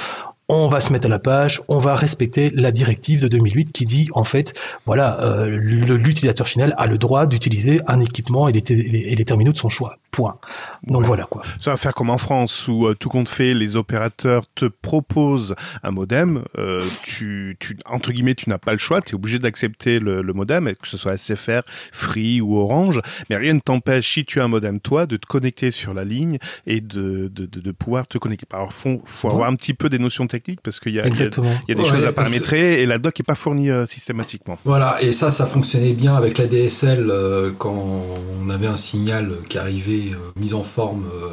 [0.49, 3.85] on va se mettre à la page, on va respecter la directive de 2008 qui
[3.85, 4.55] dit, en fait,
[4.87, 9.69] voilà, euh, l'utilisateur final a le droit d'utiliser un équipement et les, terminaux de son
[9.69, 9.99] choix.
[10.11, 10.39] Point.
[10.85, 11.07] Donc Ouais.
[11.07, 11.43] voilà quoi.
[11.61, 15.55] Ça va faire comme en France où euh, tout compte fait, les opérateurs te proposent
[15.83, 16.43] un modem.
[16.57, 19.01] euh, tu, tu, entre guillemets, tu n'as pas le choix.
[19.03, 23.01] Tu es obligé d'accepter le, le modem, que ce soit SFR, Free ou Orange.
[23.29, 26.05] Mais rien ne t'empêche, si tu as un modem, toi, de te connecter sur la
[26.05, 28.47] ligne et de, de, de, de pouvoir te connecter.
[28.53, 31.05] Alors, faut, faut avoir un petit peu des notions techniques parce qu'il y a, il
[31.05, 31.51] y a, Exactement.
[31.67, 33.87] il y a des Ouais, choses à paramétrer et la doc est pas fournie euh,
[33.87, 34.59] systématiquement.
[34.65, 38.03] Voilà, et ça, ça fonctionnait bien avec la DSL euh, quand
[38.41, 41.29] on avait un signal qui arrivait euh, mise en forme euh,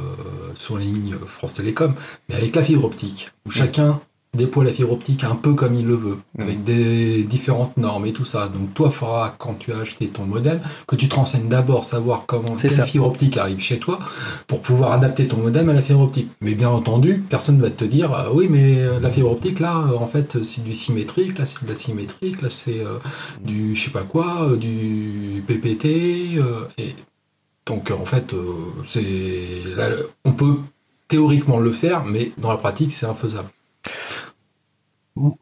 [0.55, 1.93] sur les lignes France Télécom,
[2.29, 3.99] mais avec la fibre optique, où chacun
[4.35, 8.13] déploie la fibre optique un peu comme il le veut, avec des différentes normes et
[8.13, 8.47] tout ça.
[8.47, 11.85] Donc toi, il faudra, quand tu as acheté ton modem, que tu te renseignes d'abord,
[11.85, 12.85] savoir comment ça.
[12.85, 13.99] fibre optique arrive chez toi,
[14.47, 16.29] pour pouvoir adapter ton modem à la fibre optique.
[16.41, 19.59] Mais bien entendu, personne ne va te dire, euh, oui, mais euh, la fibre optique,
[19.59, 22.97] là, euh, en fait, c'est du symétrique, là, c'est de la symétrique, là, c'est euh,
[23.43, 25.85] du je sais pas quoi, du PPT,
[26.77, 26.95] et
[27.65, 28.33] donc en fait,
[28.87, 29.63] c'est
[30.23, 30.57] on peut
[31.07, 33.49] théoriquement le faire, mais dans la pratique, c'est infaisable.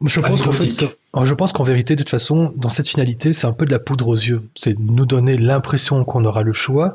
[0.04, 3.48] Je pense qu'en fait, je pense qu'en vérité, de toute façon, dans cette finalité, c'est
[3.48, 4.48] un peu de la poudre aux yeux.
[4.54, 6.94] C'est nous donner l'impression qu'on aura le choix,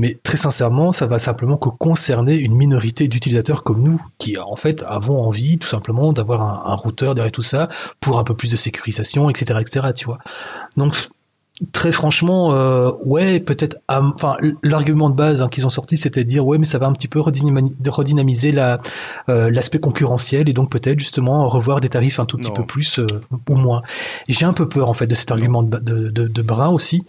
[0.00, 4.56] mais très sincèrement, ça va simplement que concerner une minorité d'utilisateurs comme nous, qui en
[4.56, 7.68] fait avons envie tout simplement d'avoir un, un routeur derrière tout ça
[8.00, 9.92] pour un peu plus de sécurisation, etc., etc.
[9.94, 10.18] Tu vois.
[10.76, 11.08] Donc
[11.72, 13.78] Très franchement, euh, ouais, peut-être.
[13.88, 16.86] Enfin, l'argument de base hein, qu'ils ont sorti, c'était de dire ouais, mais ça va
[16.86, 18.78] un petit peu redynami- redynamiser la
[19.30, 22.56] euh, l'aspect concurrentiel et donc peut-être justement revoir des tarifs un tout petit Non.
[22.56, 23.06] peu plus euh,
[23.48, 23.80] ou moins.
[24.28, 27.06] J'ai un peu peur en fait de cet argument de, de, de, de Brun aussi.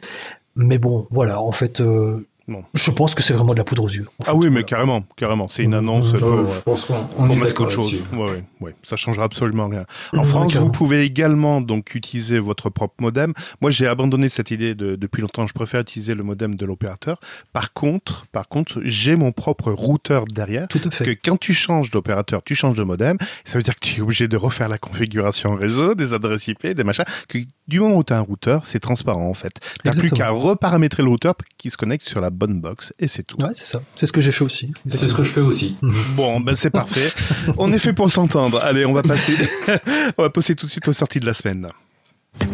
[0.56, 2.64] Mais bon, voilà, en fait, euh, Non.
[2.74, 4.06] je pense que c'est vraiment de la poudre aux yeux.
[4.20, 5.50] en Ah oui, mais carrément, carrément.
[5.50, 6.20] C'est une annonce Mmh.
[6.20, 7.94] pour, Euh, euh, je pense qu'on pour masquer autre chose.
[8.14, 8.76] Ouais, ouais, ouais.
[8.88, 9.86] Ça changera absolument rien.
[10.14, 13.34] Mmh, En France, vous pouvez également donc utiliser votre propre modem.
[13.62, 15.46] Moi, j'ai abandonné cette idée de- depuis longtemps.
[15.46, 17.20] Je préfère utiliser le modem de l'opérateur.
[17.52, 20.68] Par contre, par contre, j'ai mon propre routeur derrière.
[20.70, 21.04] Tout à Parce fait.
[21.16, 24.02] que quand tu changes d'opérateur, tu changes de modem, ça veut dire que tu es
[24.02, 27.04] obligé de refaire la configuration réseau, des adresses IP, des machins.
[27.28, 29.60] Que du moment où tu as un routeur, c'est transparent en fait.
[29.60, 30.18] Tu plus Exactement.
[30.18, 33.38] qu'à reparamétrer le routeur qui se connecte sur la bonne box et c'est tout.
[33.42, 33.82] Ouais, c'est ça.
[33.96, 34.72] C'est ce que j'ai fait aussi.
[34.88, 35.76] C'est ce que je fais aussi.
[36.16, 37.10] Bon, ben c'est parfait.
[37.58, 38.60] On est fait pour s'entendre.
[38.64, 39.34] Allez, on va passer,
[40.18, 41.68] on va passer tout de suite aux sorties de la semaine.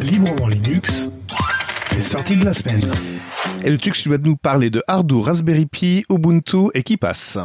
[0.02, 1.10] Librement Linux,
[1.96, 2.82] les sorties de la semaine.
[3.64, 7.38] Et le Tux, tu vas nous parler de Ardour, Raspberry Pi, Ubuntu et qui passe.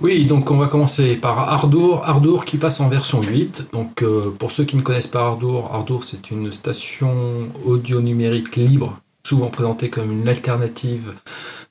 [0.00, 2.04] Oui, donc on va commencer par Ardour.
[2.04, 3.68] Ardour qui passe en version 8.
[3.72, 8.54] Donc euh, pour ceux qui ne connaissent pas Ardour, Ardour c'est une station audio numérique
[8.54, 11.12] libre, souvent présentée comme une alternative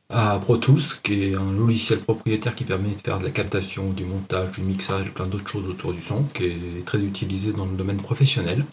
[0.10, 3.90] à Pro Tools, qui est un logiciel propriétaire qui permet de faire de la captation,
[3.90, 7.66] du montage, du mixage plein d'autres choses autour du son, qui est très utilisé dans
[7.66, 8.64] le domaine professionnel.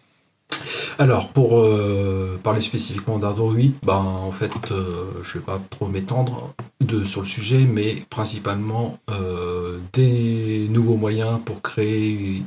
[0.99, 5.61] Alors, pour euh, parler spécifiquement d'Ardour 8, ben, en fait, euh, je ne vais pas
[5.71, 6.55] trop m'étendre
[7.07, 12.43] sur le sujet, mais principalement euh, des nouveaux moyens pour créer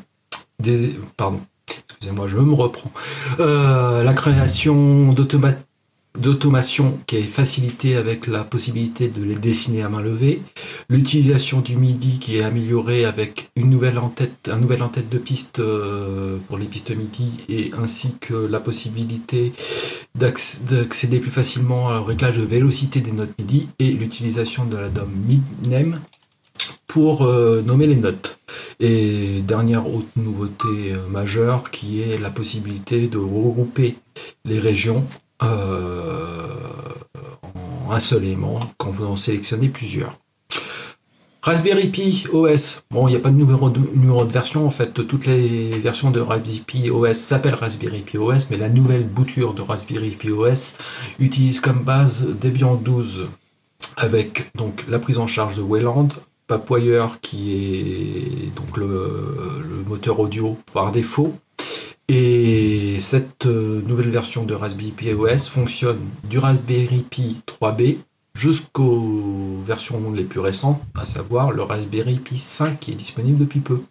[0.59, 0.95] des...
[1.17, 2.91] Pardon, excusez-moi, je me reprends.
[3.39, 5.57] La création d'automa-
[6.17, 10.41] d'automation qui est facilitée avec la possibilité de les dessiner à main levée,
[10.89, 16.37] l'utilisation du MIDI qui est améliorée avec une nouvelle un nouvel en-tête de piste euh,
[16.47, 19.53] pour les pistes MIDI et ainsi que la possibilité
[20.17, 24.89] d'acc- d'accéder plus facilement au réglage de vélocité des notes MIDI et l'utilisation de la
[24.89, 25.99] DOM MIDNAME
[26.87, 28.37] pour euh, nommer les notes.
[28.79, 33.95] Et dernière autre nouveauté euh, majeure qui est la possibilité de regrouper
[34.45, 35.05] les régions
[35.43, 36.47] euh,
[37.53, 40.17] en un seul aimant quand vous en sélectionnez plusieurs.
[41.41, 42.81] Raspberry Pi OS.
[42.91, 44.65] Bon, il n'y a pas de numéro, de version.
[44.65, 48.67] En fait, toutes les versions de Raspberry Pi OS s'appellent Raspberry Pi OS, mais la
[48.67, 50.75] nouvelle bouture de Raspberry Pi OS
[51.19, 53.27] utilise comme base Debian 12
[53.95, 56.09] avec donc la prise en charge de Wayland,
[56.47, 61.33] Papwire qui est donc le moteur audio par défaut.
[62.09, 67.97] Et cette euh, nouvelle version de Raspberry Pi OS fonctionne du Raspberry Pi 3B
[68.33, 73.59] jusqu'aux versions les plus récentes, à savoir le Raspberry Pi 5 qui est disponible depuis
[73.59, 73.81] peu.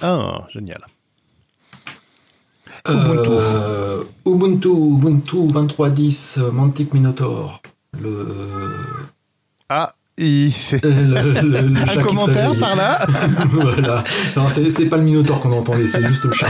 [0.00, 0.80] Ah, génial.
[2.88, 3.32] Ubuntu.
[4.24, 7.60] Ubuntu, Ubuntu 23.10 euh, Mantic Minotaur.
[8.00, 8.76] Le,
[10.18, 13.06] Il- c'est le- le- le chat un commentaire par là
[13.50, 14.02] voilà.
[14.36, 16.48] Non, c'est pas le Minotaur qu'on entendait, c'est juste le chat.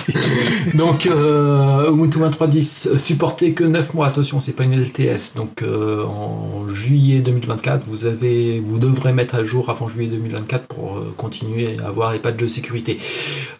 [0.74, 4.06] donc, euh, Ubuntu 23.10, euh, supporté que 9 mois.
[4.08, 5.34] Attention, c'est pas une LTS.
[5.36, 10.66] Donc, euh, en juillet 2024, vous avez, vous devrez mettre à jour avant juillet 2024
[10.66, 12.98] pour euh, continuer à avoir les patchs de sécurité.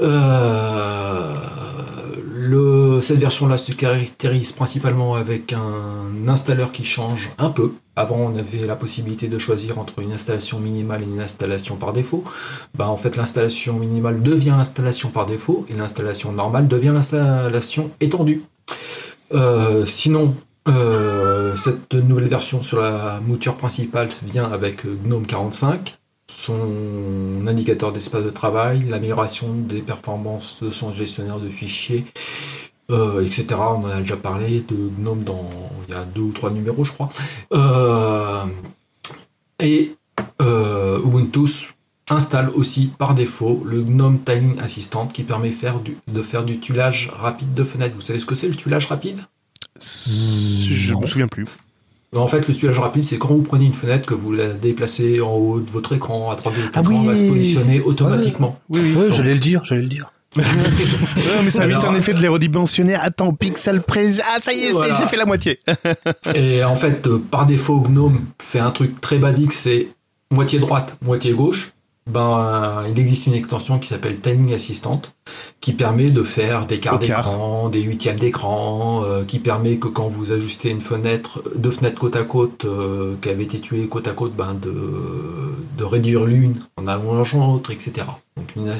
[0.01, 1.35] Euh,
[3.03, 7.73] cette version-là se caractérise principalement avec un installeur qui change un peu.
[7.97, 11.93] Avant, on avait la possibilité de choisir entre une installation minimale et une installation par
[11.93, 12.25] défaut.
[12.75, 18.43] Bah, en fait, l'installation minimale devient l'installation par défaut et l'installation normale devient l'installation étendue.
[19.33, 20.35] Euh, sinon,
[20.69, 25.99] euh, cette nouvelle version sur la mouture principale vient avec GNOME 45,
[26.45, 32.05] son indicateur d'espace de travail, l'amélioration des performances de son gestionnaire de fichiers,
[32.91, 33.47] euh, etc.
[33.59, 35.49] On en a déjà parlé de GNOME dans
[35.89, 37.11] il y a deux ou trois numéros, je crois.
[37.53, 38.45] Euh,
[39.63, 39.95] Et
[40.41, 41.75] euh, Ubuntu
[42.09, 46.59] installe aussi par défaut le GNOME Tiling Assistant qui permet faire du- de faire du
[46.59, 47.95] tuilage rapide de fenêtres.
[47.95, 49.21] Vous savez ce que c'est le tuilage rapide?
[49.81, 51.47] Je me souviens plus.
[52.17, 55.21] En fait, le tuilage rapide, c'est quand vous prenez une fenêtre que vous la déplacez
[55.21, 57.07] en haut de votre écran, à droite de votre Ah écran, oui.
[57.07, 58.59] va se positionner automatiquement.
[58.69, 58.95] Oui, oui.
[58.97, 60.13] Ouais, j'allais le dire, j'allais le dire.
[60.37, 60.43] Ouais,
[61.45, 62.95] mais ça évite en effet de les redimensionner.
[62.95, 64.21] Attends, pixel près.
[64.21, 64.95] Ah, ça y est, Voilà.
[64.97, 65.59] j'ai fait la moitié.
[66.35, 69.89] Et en fait, euh, par défaut, GNOME fait un truc très basique, c'est
[70.31, 71.73] moitié droite, moitié gauche.
[72.09, 72.39] Ben,
[72.85, 75.03] euh, il existe une extension qui s'appelle Timing Assistant,
[75.61, 80.09] qui permet de faire des quarts d'écran, des huitièmes d'écran, euh, qui permet que quand
[80.09, 84.09] vous ajustez une fenêtre, deux fenêtres côte à côte, euh, qui avaient été tuées côte
[84.09, 84.73] à côte, ben de,
[85.77, 87.93] de réduire l'une en allongeant l'autre, etc.
[88.37, 88.75] Donc une,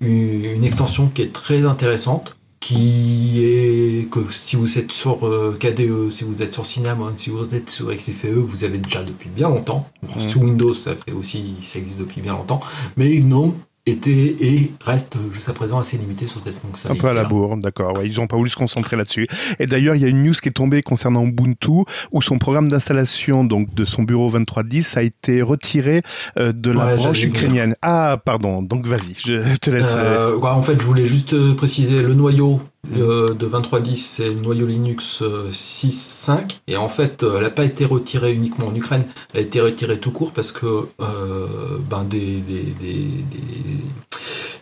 [0.00, 5.54] une, une extension qui est très intéressante, qui est que si vous êtes sur euh,
[5.58, 9.30] KDE, si vous êtes sur Cinnamon, si vous êtes sur XFE, vous avez déjà depuis
[9.30, 9.88] bien longtemps.
[10.02, 10.20] Bon, Mm.
[10.20, 12.60] Sous Windows, ça fait aussi, ça existe depuis bien longtemps.
[12.96, 14.10] Mais GNOME était
[14.40, 17.00] et reste jusqu'à présent assez limité sur cette Un fonctionnalité.
[17.02, 17.96] peu à la bourre, d'accord.
[17.98, 19.26] Ouais, ils n'ont pas voulu se concentrer là-dessus.
[19.58, 22.68] Et d'ailleurs, il y a une news qui est tombée concernant Ubuntu, où son programme
[22.68, 26.02] d'installation donc de son bureau 2310 a été retiré
[26.38, 27.74] euh, de la Ouais, branche ukrainienne.
[27.82, 28.62] Ah, pardon.
[28.62, 29.94] Donc vas-y, je te laisse.
[29.96, 32.60] euh, Euh, ouais, en fait, je voulais juste préciser le noyau
[32.96, 36.58] euh, de 2310, c'est le noyau Linux euh, 6.5.
[36.66, 39.04] Et en fait, euh, elle n'a pas été retirée uniquement en Ukraine,
[39.34, 40.66] elle a été retirée tout court parce que
[41.00, 41.46] euh,
[41.88, 43.82] ben, des, des, des, des-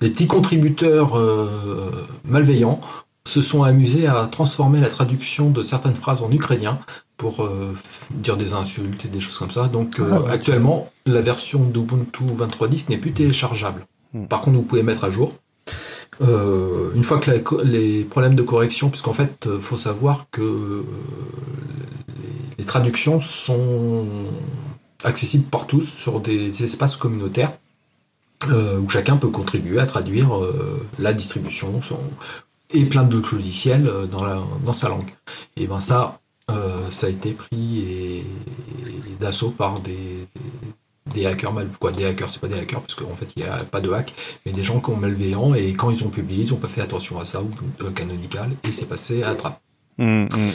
[0.01, 1.91] des petits contributeurs euh,
[2.25, 2.81] malveillants
[3.27, 6.79] se sont amusés à transformer la traduction de certaines phrases en ukrainien
[7.19, 7.75] pour euh,
[8.11, 9.69] dire des insultes et des choses comme ça.
[9.69, 10.31] Donc euh, Ah ouais.
[10.31, 13.85] actuellement, la version d'Ubuntu 23.10 n'est plus téléchargeable.
[14.15, 14.27] Hmm.
[14.27, 15.33] Par contre, vous pouvez mettre à jour.
[16.21, 17.31] Euh, une fois que
[17.65, 20.85] les problèmes de correction, puisqu'en fait, il faut savoir que euh,
[22.59, 24.07] les, traductions sont
[25.03, 27.53] accessibles par tous sur des espaces communautaires
[28.49, 31.81] euh, où chacun peut contribuer à traduire euh, la distribution
[32.73, 35.13] et plein d'autres logiciels euh, dans, sa langue.
[35.57, 38.25] Et ben ça, euh, ça a été pris
[39.21, 40.27] d'assaut par des,
[41.15, 43.49] des, hackers mal quoi des hackers c'est pas des hackers parce qu'en fait il n'y
[43.49, 46.45] a pas de hack mais des gens qui ont malveillants et quand ils ont publié
[46.45, 47.51] ils n'ont pas fait attention à ça ou
[47.83, 49.61] euh, canonical et c'est passé à la trappe
[49.99, 50.53] hum, hum.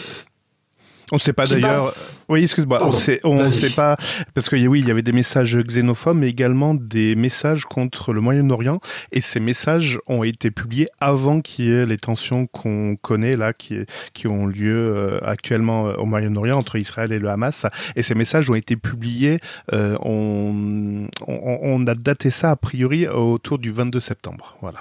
[1.12, 1.86] On ne sait pas d'ailleurs.
[1.86, 2.80] passe- Oui, excuse-moi.
[2.86, 3.96] On sait, on sait pas
[4.34, 8.22] parce que oui, il y avait des messages xénophobes, mais également des messages contre le
[8.22, 8.80] Moyen-Orient.
[9.12, 13.54] Et ces messages ont été publiés avant qu'il y ait les tensions qu'on connaît là,
[13.54, 13.78] qui,
[14.14, 17.66] qui ont lieu euh, actuellement euh, au Moyen-Orient entre Israël et le Hamas.
[17.96, 19.40] Et ces messages ont été publiés.
[19.74, 24.56] euh, on, on, on a daté ça a priori autour du 22 septembre.
[24.62, 24.80] Voilà.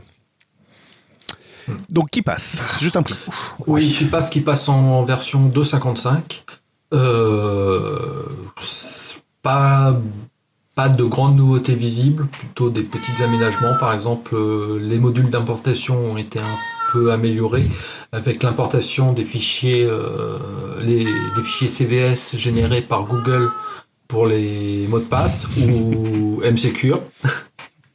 [1.90, 2.78] Donc qui passe?
[2.80, 3.14] Juste un peu.
[3.66, 6.42] Oui, qui passe, qui passe en version 2.55.
[6.92, 8.22] Euh,
[9.42, 9.94] pas
[10.88, 13.76] de grandes nouveautés visibles, plutôt des petits aménagements.
[13.78, 16.56] Par exemple, euh, les modules d'importation ont été un
[16.92, 17.64] peu améliorés
[18.12, 20.38] avec l'importation des fichiers, euh,
[20.80, 23.50] les, des fichiers CVS générés par Google
[24.08, 27.00] pour les mots de passe ou MSecure.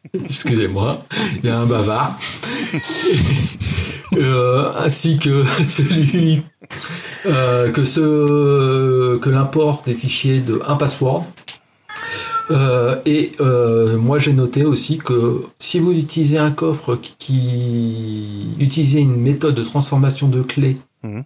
[0.26, 1.06] Excusez-moi,
[1.44, 2.18] il y a un bavard.
[4.14, 6.44] Euh, ainsi que celui
[7.26, 11.26] euh, que ce que l'import des fichiers de un password.
[12.52, 13.32] Euh, et
[13.98, 19.54] moi j'ai noté aussi que si vous utilisez un coffre qui, qui utilisait une méthode
[19.54, 21.24] de transformation de clés Mhm.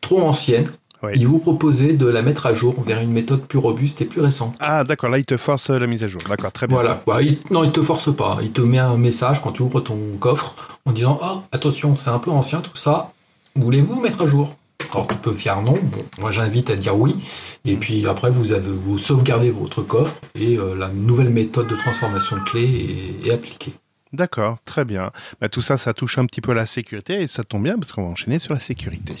[0.00, 0.66] trop ancienne,
[1.06, 1.12] Oui.
[1.16, 4.20] il vous proposait de la mettre à jour vers une méthode plus robuste et plus
[4.20, 4.54] récente.
[4.60, 6.20] Ah d'accord, là il te force la mise à jour.
[6.28, 6.76] D'accord, très bien.
[6.76, 7.02] Voilà.
[7.06, 8.38] Bah, il, non, il te force pas.
[8.42, 12.10] Il te met un message quand tu ouvres ton coffre en disant Ah, attention, c'est
[12.10, 13.12] un peu ancien tout ça.
[13.56, 14.56] Voulez-vous mettre à jour?
[14.92, 15.78] Alors tu peux faire non.
[15.82, 17.16] Bon, moi j'invite à dire oui.
[17.64, 21.76] Et puis après, vous, avez, vous sauvegardez votre coffre et euh, la nouvelle méthode de
[21.76, 23.74] transformation de clé est, est appliquée.
[24.12, 25.10] D'accord, très bien.
[25.40, 27.76] Bah, tout ça, ça touche un petit peu à la sécurité et ça tombe bien
[27.76, 29.14] parce qu'on va enchaîner sur la sécurité.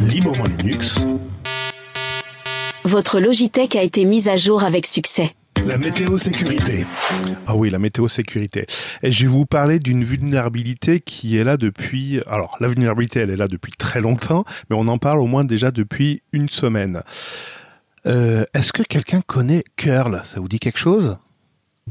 [0.00, 1.00] Librement Linux,
[2.84, 5.34] Votre Logitech a été mise à jour avec succès.
[5.64, 6.84] la météo sécurité.
[7.46, 8.66] Ah oui, la météo sécurité.
[9.02, 12.20] Et je vais vous parler d'une vulnérabilité qui est là depuis.
[12.26, 15.44] Alors, la vulnérabilité, elle est là depuis très longtemps, mais on en parle au moins
[15.44, 17.02] déjà depuis une semaine.
[18.06, 20.20] Euh, Est-ce que quelqu'un connaît curl?
[20.24, 21.16] Ça vous dit quelque chose?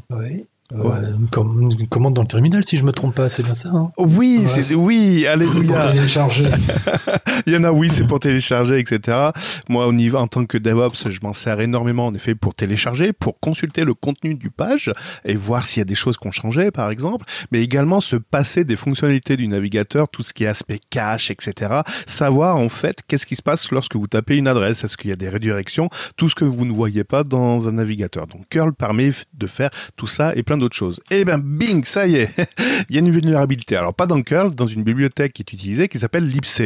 [0.09, 0.45] Oui.
[0.73, 3.69] Euh, comme, une commande dans le terminal, si je me trompe pas, c'est bien ça.
[3.73, 5.25] Hein Oui, Ouais, c'est oui,
[5.67, 6.49] Pour télécharger.
[7.45, 9.29] Il y en a, oui, c'est pour télécharger, etc.
[9.69, 13.13] Moi, au niveau, en tant que DevOps, je m'en sers énormément, en effet, pour télécharger,
[13.13, 14.91] pour consulter le contenu du page
[15.25, 18.15] et voir s'il y a des choses qui ont changé, par exemple, mais également se
[18.15, 21.81] passer des fonctionnalités du navigateur, tout ce qui est aspect cache, etc.
[22.05, 24.83] Savoir, en fait, qu'est-ce qui se passe lorsque vous tapez une adresse.
[24.83, 25.89] Est-ce qu'il y a des redirections?
[26.15, 28.27] Tout ce que vous ne voyez pas dans un navigateur.
[28.27, 31.01] Donc, curl permet de faire tout ça et plein d'autres choses.
[31.11, 32.29] Et ben, bing, ça y est.
[32.89, 33.75] Il y a une vulnérabilité.
[33.75, 36.61] Alors, pas dans curl, dans une bibliothèque qui est utilisée, qui s'appelle libc.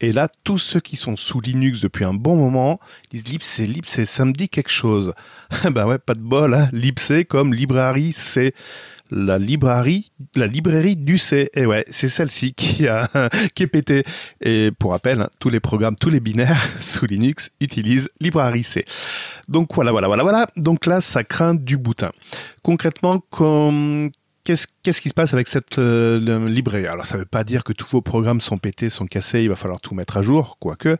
[0.00, 2.78] Et là, tous ceux qui sont sous Linux depuis un bon moment
[3.10, 5.14] disent libc, libc, ça me dit quelque chose.
[5.70, 6.68] ben ouais, pas de bol, hein.
[6.72, 8.52] libc comme librairie C.
[9.10, 11.50] La librairie, la librairie du C.
[11.54, 13.08] Et ouais, c'est celle-ci qui a,
[13.54, 14.04] qui est pétée.
[14.40, 18.84] Et pour rappel, hein, tous les programmes, tous les binaires sous Linux utilisent librairie C.
[19.48, 20.46] Donc voilà, voilà, voilà, voilà.
[20.56, 22.10] Donc là, ça craint du boutin.
[22.62, 24.10] Concrètement, comme
[24.82, 27.88] qu'est-ce qui se passe avec cette euh, librairie Alors, ça veut pas dire que tous
[27.90, 30.96] vos programmes sont pétés, sont cassés, il va falloir tout mettre à jour, quoique.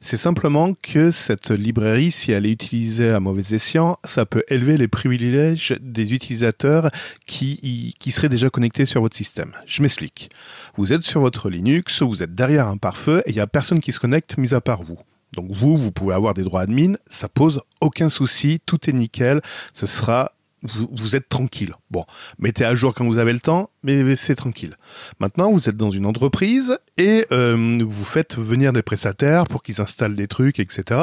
[0.00, 4.76] C'est simplement que cette librairie, si elle est utilisée à mauvais escient, ça peut élever
[4.76, 6.90] les privilèges des utilisateurs
[7.26, 9.52] qui, qui seraient déjà connectés sur votre système.
[9.66, 10.30] Je m'explique.
[10.76, 13.80] Vous êtes sur votre Linux, vous êtes derrière un pare-feu et il y a personne
[13.80, 14.98] qui se connecte, mis à part vous.
[15.34, 19.40] Donc vous, vous pouvez avoir des droits admin, ça pose aucun souci, tout est nickel,
[19.74, 20.32] ce sera
[20.62, 21.72] vous, êtes tranquille.
[21.90, 22.04] Bon,
[22.38, 24.76] mettez à jour quand vous avez le temps, mais c'est tranquille.
[25.18, 29.80] Maintenant, vous êtes dans une entreprise et euh, vous faites venir des prestataires pour qu'ils
[29.80, 31.02] installent des trucs, etc.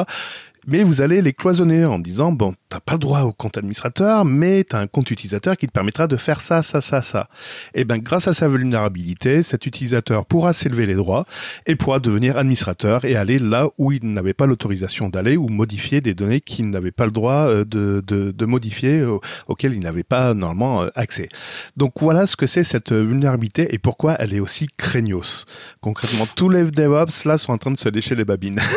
[0.66, 4.24] Mais vous allez les cloisonner en disant bon, t'as pas le droit au compte administrateur,
[4.24, 7.28] mais t'as un compte utilisateur qui te permettra de faire ça, ça, ça, ça.
[7.74, 11.24] Et ben, grâce à sa vulnérabilité, cet utilisateur pourra s'élever les droits
[11.66, 16.00] et pourra devenir administrateur et aller là où il n'avait pas l'autorisation d'aller ou modifier
[16.00, 19.80] des données qu'il n'avait pas le droit euh, de, de, de modifier, euh, auxquelles il
[19.80, 21.28] n'avait pas normalement euh, accès.
[21.76, 25.46] Donc voilà ce que c'est cette vulnérabilité et pourquoi elle est aussi craignos.
[25.80, 28.60] Concrètement, tous les DevOps là sont en train de se lécher les babines.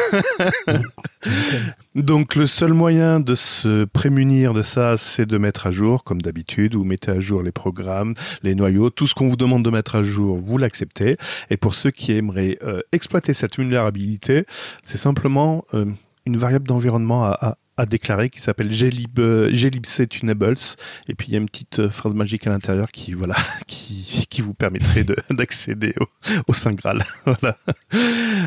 [1.95, 6.21] Donc le seul moyen de se prémunir de ça, c'est de mettre à jour, comme
[6.21, 8.13] d'habitude, vous mettez à jour les programmes,
[8.43, 11.17] les noyaux, tout ce qu'on vous demande de mettre à jour, vous l'acceptez.
[11.49, 14.45] Et pour ceux qui aimeraient euh, exploiter cette vulnérabilité,
[14.83, 15.85] c'est simplement euh,
[16.25, 20.55] une variable d'environnement à, à, à déclarer qui s'appelle glib, euh, glibc tunables.
[21.07, 23.35] Et puis il y a une petite euh, phrase magique à l'intérieur qui voilà
[23.67, 26.05] qui, qui vous permettrait de- d'accéder au,
[26.47, 27.03] au Saint Graal.
[27.25, 27.57] voilà.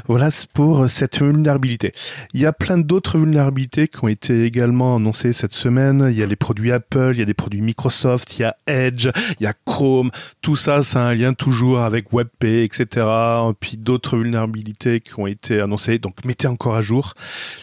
[0.07, 1.93] Voilà c'est pour cette vulnérabilité.
[2.33, 6.07] Il y a plein d'autres vulnérabilités qui ont été également annoncées cette semaine.
[6.11, 8.57] Il y a les produits Apple, il y a des produits Microsoft, il y a
[8.67, 9.09] Edge,
[9.41, 10.11] il y a Chrome.
[10.43, 13.07] Tout ça, a un lien toujours avec WebP, etc.
[13.59, 15.99] Puis d'autres vulnérabilités qui ont été annoncées.
[15.99, 17.15] Donc mettez encore à jour.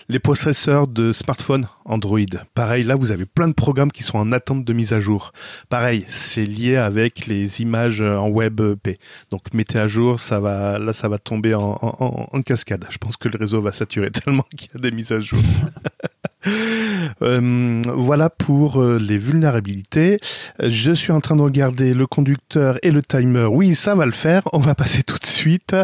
[0.09, 1.50] Les processeurs de smartphones
[1.85, 2.19] Android.
[2.53, 5.31] Pareil, là, vous avez plein de programmes qui sont en attente de mise à jour.
[5.69, 8.97] Pareil, c'est lié avec les images en WebP.
[9.29, 12.85] Donc mettez à jour, ça va, là, ça va tomber en- en- en cascade.
[12.89, 15.39] Je pense que le réseau va saturer tellement qu'il y a des mises à jour.
[17.21, 20.19] Euh, voilà pour euh, les vulnérabilités.
[20.59, 23.45] Je suis en train de regarder le conducteur et le timer.
[23.45, 24.41] Oui, ça va le faire.
[24.53, 25.75] On va passer tout de suite.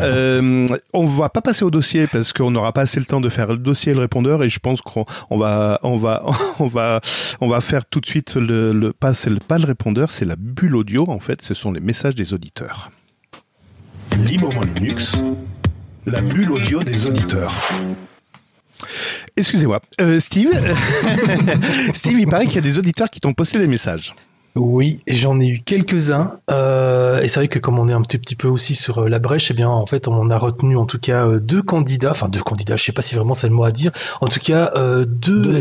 [0.00, 3.28] Euh, on va pas passer au dossier parce qu'on n'aura pas assez le temps de
[3.28, 4.42] faire le dossier et le répondeur.
[4.42, 6.24] Et je pense qu'on on va, on va,
[6.60, 7.00] on va,
[7.40, 10.36] on va faire tout de suite le, le pas, le, pas le répondeur, c'est la
[10.36, 11.04] bulle audio.
[11.08, 12.90] En fait, ce sont les messages des auditeurs.
[14.18, 15.22] Librement Linux,
[16.06, 17.54] la bulle audio des auditeurs.
[19.36, 20.50] Excusez-moi, Euh, Steve.
[21.94, 24.14] Steve, il paraît qu'il y a des auditeurs qui t'ont posté des messages.
[24.56, 26.38] Oui, j'en ai eu quelques-uns.
[26.50, 29.08] Euh, et c'est vrai que comme on est un petit, petit peu aussi sur euh,
[29.08, 32.10] la brèche, eh bien, en fait, on a retenu en tout cas euh, deux candidats,
[32.12, 33.92] enfin deux candidats, je sais pas si vraiment c'est le mot à dire.
[34.22, 35.60] En tout cas, euh, deux,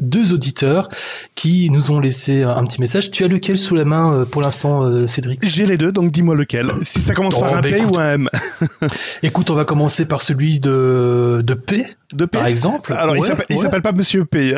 [0.00, 0.88] Deux euh, auditeurs
[1.36, 3.10] qui nous ont laissé un petit message.
[3.12, 5.40] Tu as lequel sous la main pour l'instant, Cédric?
[5.46, 6.68] J'ai les deux, donc dis-moi lequel.
[6.82, 7.96] Si ça commence Oh, par un bah, P écoute.
[7.96, 8.28] ou un M.
[9.22, 12.38] Écoute, on va commencer par celui de, de P, De P.
[12.38, 12.92] par exemple.
[12.92, 13.62] Alors, il Ouais, s'appelle- il ouais.
[13.62, 14.54] s'appelle pas Monsieur P.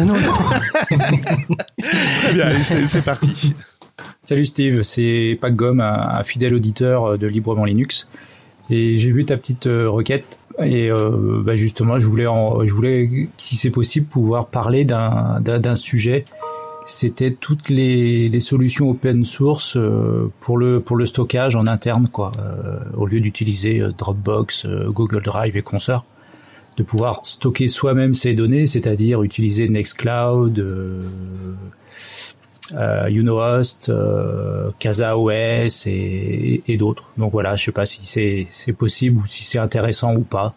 [0.00, 0.14] Non, non.
[2.22, 3.54] Très bien, c'est parti.
[4.22, 8.08] Salut Steve, c'est Pac Gomme, un, fidèle auditeur euh, de Librement Linux.
[8.70, 13.70] Et j'ai vu ta petite euh, requête et euh, bah, justement, je voulais, si c'est
[13.70, 16.24] possible, pouvoir parler d'un sujet.
[16.86, 19.76] C'était toutes les, solutions open source
[20.40, 22.30] pour le pour le stockage en interne, quoi.
[22.94, 26.04] Au lieu d'utiliser Dropbox, Google Drive et consorts,
[26.76, 30.62] de pouvoir stocker soi-même ses données, c'est-à-dire utiliser Nextcloud.
[32.72, 37.10] Euh, Unohost, euh, CasaOS et, et d'autres.
[37.16, 40.54] Donc voilà, je sais pas si c'est c'est possible ou si c'est intéressant ou pas.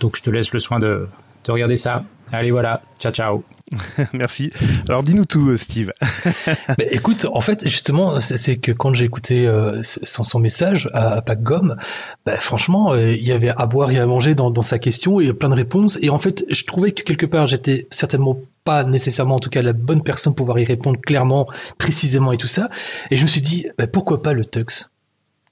[0.00, 1.08] Donc je te laisse le soin de,
[1.44, 2.04] de regarder ça.
[2.32, 2.82] Allez, voilà.
[2.98, 3.44] Ciao, ciao.
[4.12, 4.50] Merci.
[4.88, 5.92] Alors, dis-nous tout, euh, Steve.
[6.68, 11.14] bah, écoute, en fait, justement, c'est que quand j'ai écouté euh, son, son, message à,
[11.14, 11.76] à Pac Gomme,
[12.24, 15.20] bah, franchement, euh, il y avait à boire et à manger dans, dans, sa question
[15.20, 15.98] et plein de réponses.
[16.02, 19.62] Et en fait, je trouvais que quelque part, j'étais certainement pas nécessairement, en tout cas,
[19.62, 21.46] la bonne personne pour pouvoir y répondre clairement,
[21.78, 22.68] précisément et tout ça.
[23.10, 24.90] Et je me suis dit, bah, pourquoi pas le Tux?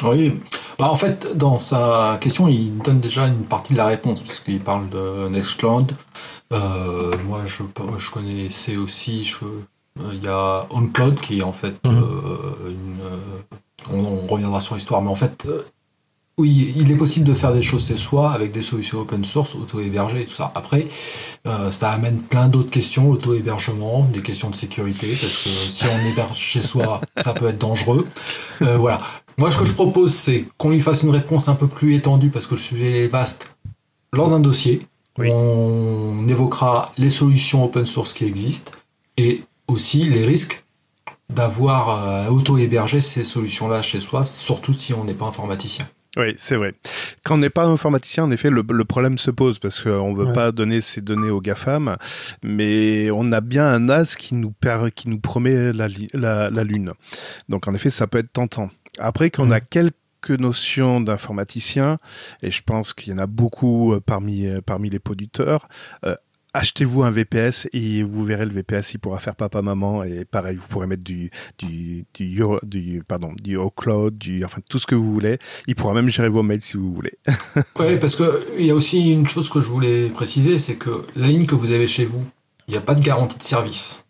[0.03, 0.35] Oui,
[0.79, 4.61] bah, en fait, dans sa question, il donne déjà une partie de la réponse, puisqu'il
[4.61, 5.93] parle de Nextcloud.
[6.53, 7.63] Euh, moi, je,
[7.99, 9.29] je, connaissais aussi,
[9.97, 11.89] il y a OnCloud qui est en fait mmh.
[11.89, 13.01] euh, une,
[13.91, 15.63] on, on, reviendra sur l'histoire, mais en fait, euh,
[16.37, 19.55] oui, il est possible de faire des choses chez soi avec des solutions open source,
[19.55, 20.51] auto-hébergées et tout ça.
[20.57, 20.89] Après,
[21.47, 26.11] euh, ça amène plein d'autres questions, l'auto-hébergement, des questions de sécurité, parce que si on
[26.11, 28.09] héberge chez soi, ça peut être dangereux.
[28.63, 29.01] Euh, voilà.
[29.39, 32.31] Moi, ce que je propose, c'est qu'on lui fasse une réponse un peu plus étendue,
[32.31, 33.47] parce que le sujet est vaste,
[34.13, 34.89] lors d'un dossier.
[35.19, 35.29] Oui.
[35.31, 38.73] On évoquera les solutions open source qui existent
[39.17, 40.65] et aussi les risques
[41.31, 45.89] d'avoir euh, auto-hébergé ces solutions-là chez soi, surtout si on n'est pas informaticien.
[46.17, 46.75] Oui, c'est vrai.
[47.25, 50.17] Quand on n'est pas informaticien, en effet, le, le, problème se pose parce qu'on ne
[50.17, 50.33] veut ouais.
[50.33, 51.97] pas donner ces données aux GAFAM,
[52.45, 56.65] mais on a bien un as qui nous, per, qui nous promet la, la, la,
[56.65, 56.93] Lune.
[57.49, 58.71] Donc, en effet, ça peut être tentant.
[59.01, 59.53] Après, qu'on mmh.
[59.53, 59.95] a quelques
[60.33, 61.99] notions d'informaticien,
[62.43, 65.69] et je pense qu'il y en a beaucoup parmi, parmi les producteurs,
[66.05, 66.15] euh,
[66.55, 70.57] achetez-vous un VPS et vous verrez le VPS, il pourra faire papa maman et pareil,
[70.57, 75.13] vous pourrez mettre du du du, pardon du cloud, du enfin tout ce que vous
[75.13, 75.39] voulez.
[75.67, 77.19] Il pourra même gérer vos mails si vous voulez.
[77.81, 81.03] oui, parce que il y a aussi une chose que je voulais préciser, c'est que
[81.17, 82.25] la ligne que vous avez chez vous,
[82.69, 84.04] il n'y a pas de garantie de service.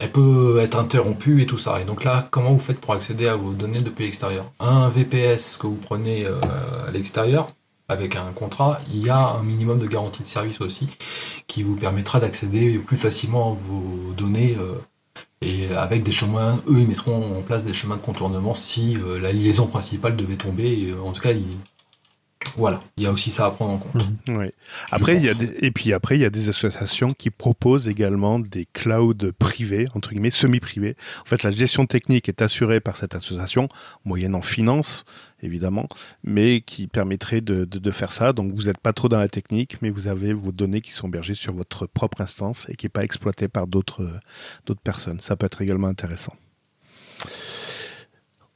[0.00, 1.78] Elle peut être interrompue et tout ça.
[1.80, 4.50] Et donc là, comment vous faites pour accéder à vos données depuis l'extérieur?
[4.58, 6.40] Un VPS que vous prenez euh,
[6.88, 7.48] à l'extérieur,
[7.86, 10.88] avec un contrat, il y a un minimum de garantie de service aussi
[11.46, 14.78] qui vous permettra d'accéder plus facilement à vos données euh,
[15.42, 19.18] et avec des chemins, eux ils mettront en place des chemins de contournement si euh,
[19.18, 20.94] la liaison principale devait tomber.
[21.04, 21.58] En tout cas, ils,
[22.56, 24.08] voilà, il y a aussi ça à prendre en compte.
[24.26, 24.36] Mmh.
[24.36, 24.46] Oui.
[24.90, 27.88] Après, il y a des, et puis après, il y a des associations qui proposent
[27.88, 30.96] également des clouds privés, entre guillemets, semi-privés.
[31.20, 33.68] En fait, la gestion technique est assurée par cette association,
[34.04, 35.04] moyennant finance,
[35.42, 35.86] évidemment,
[36.24, 38.32] mais qui permettrait de, de, de faire ça.
[38.32, 41.08] Donc, vous n'êtes pas trop dans la technique, mais vous avez vos données qui sont
[41.08, 44.08] hébergées sur votre propre instance et qui n'est pas exploitée par d'autres
[44.66, 45.20] d'autres personnes.
[45.20, 46.34] Ça peut être également intéressant.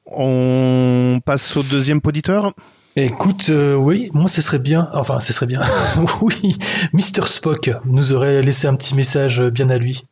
[0.07, 2.53] On passe au deuxième poditeur.
[2.97, 5.61] Écoute, euh, oui, moi ce serait bien, enfin ce serait bien,
[6.23, 6.57] oui,
[6.93, 7.27] Mr.
[7.27, 10.05] Spock nous aurait laissé un petit message bien à lui.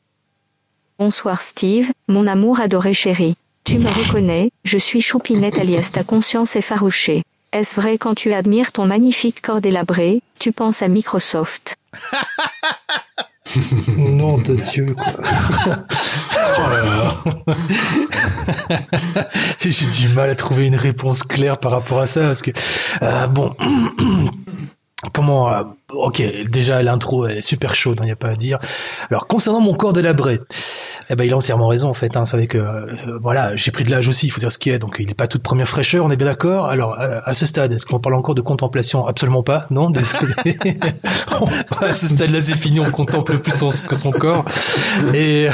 [0.98, 3.36] Bonsoir Steve, mon amour adoré chéri.
[3.64, 7.22] Tu me reconnais, je suis Choupinette alias ta conscience effarouchée.
[7.52, 11.76] Est-ce vrai quand tu admires ton magnifique corps délabré, tu penses à Microsoft?
[13.96, 15.76] Nom de Dieu, quoi.
[16.42, 17.52] oh
[19.60, 22.50] J'ai du mal à trouver une réponse claire par rapport à ça parce que,
[23.02, 23.54] euh, bon,
[25.12, 25.74] comment.
[25.92, 28.58] Euh, ok, déjà l'intro est super chaude, il hein, n'y a pas à dire.
[29.10, 30.40] Alors concernant mon corps délabré,
[31.10, 32.16] eh ben il a entièrement raison en fait.
[32.16, 34.70] Hein, savez que euh, voilà, j'ai pris de l'âge aussi, il faut dire ce qui
[34.70, 36.66] est, donc il n'est pas toute première fraîcheur, on est bien d'accord.
[36.66, 39.06] Alors à, à, ce stade, est-ce qu'on parle encore de contemplation?
[39.06, 39.90] Absolument pas, non?
[39.90, 40.32] Désolé.
[41.80, 43.52] à ce stade-là, c'est fini, on contemple plus
[43.86, 44.44] que son corps.
[45.14, 45.48] Et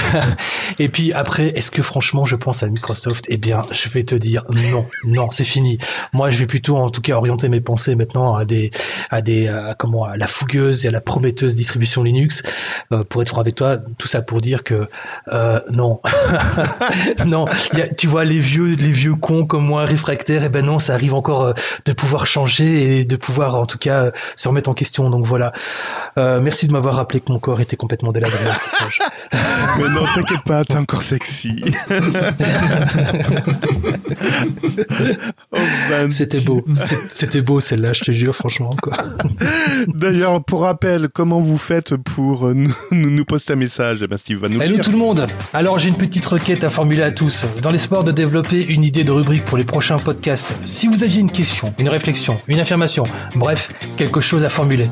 [0.78, 3.26] et puis après, est-ce que franchement, je pense à Microsoft?
[3.28, 5.78] Eh bien, je vais te dire non, non, c'est fini.
[6.12, 8.70] Moi, je vais plutôt, en tout cas, orienter mes pensées maintenant à des
[9.10, 12.42] à des à, comment à la fougueuse et à la prometteuse distribution Linux.
[12.92, 14.88] Euh, pour être franc avec toi, tout ça pour dire que
[15.32, 16.00] euh, non,
[17.26, 20.48] non, y a, tu vois les vieux, les vieux cons comme moi réfractaires, et eh
[20.48, 21.52] ben non, ça arrive encore euh,
[21.84, 25.10] de pouvoir changer et de pouvoir en tout cas se remettre en question.
[25.10, 25.52] Donc voilà.
[26.16, 28.38] Euh, merci de m'avoir rappelé que mon corps était complètement délabré.
[29.78, 31.62] Mais non, t'inquiète pas, t'es encore sexy.
[35.52, 35.58] oh,
[36.08, 38.70] c'était beau, c'était beau celle-là, je te jure, franchement.
[38.82, 38.94] Quoi.
[39.88, 44.00] D'ailleurs, pour rappel, comment vous faites pour nous, nous poster un message?
[44.02, 44.84] Eh ben, Steve va nous Hello dire.
[44.84, 47.44] tout le monde Alors j'ai une petite requête à formuler à tous.
[47.62, 51.20] Dans l'espoir de développer une idée de rubrique pour les prochains podcasts, si vous aviez
[51.20, 53.04] une question, une réflexion, une affirmation,
[53.34, 54.88] bref, quelque chose à formuler,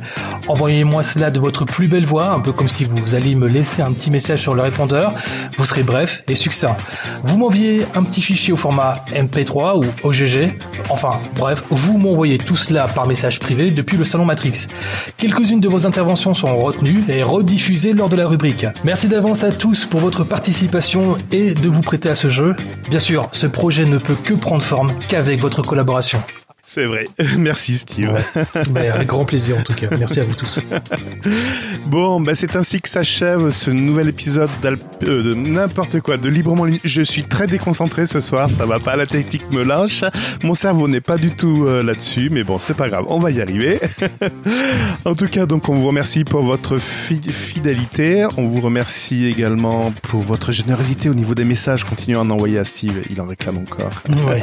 [0.48, 3.82] envoyez-moi cela de votre plus belle voix, un peu comme si vous alliez me laisser
[3.82, 5.12] un petit message sur le répondeur.
[5.58, 6.76] Vous serez bref et succinct.
[7.24, 10.56] Vous m'envoyez un petit fichier au format MP3 ou OGG.
[10.90, 14.66] Enfin, bref, vous m'envoyez tout cela par message privé depuis le salon Matrix.
[15.18, 18.66] Quelques-unes de vos interventions seront retenues et rediffusées lors de la rubrique.
[18.84, 22.54] Merci d'avance à tous pour votre participation et de vous prêter à ce jeu.
[22.90, 26.18] Bien sûr, ce projet ne peut que prendre forme qu'avec votre collaboration.
[26.68, 27.06] C'est vrai.
[27.38, 28.10] Merci Steve.
[28.12, 28.42] Ouais.
[28.70, 29.86] bah, avec grand plaisir en tout cas.
[29.98, 30.60] Merci à vous tous.
[31.86, 34.76] Bon, bah c'est ainsi que s'achève ce nouvel épisode euh,
[35.22, 36.80] de n'importe quoi, de Librement Libre.
[36.84, 40.02] Je suis très déconcentré ce soir, ça va pas, la technique me lâche.
[40.42, 43.30] Mon cerveau n'est pas du tout euh, là-dessus, mais bon, c'est pas grave, on va
[43.30, 43.78] y arriver.
[45.04, 48.26] en tout cas, donc on vous remercie pour votre fi- fidélité.
[48.36, 51.84] On vous remercie également pour votre générosité au niveau des messages.
[51.84, 54.02] Continuez à en envoyer à Steve, il en réclame encore.
[54.28, 54.42] Ouais.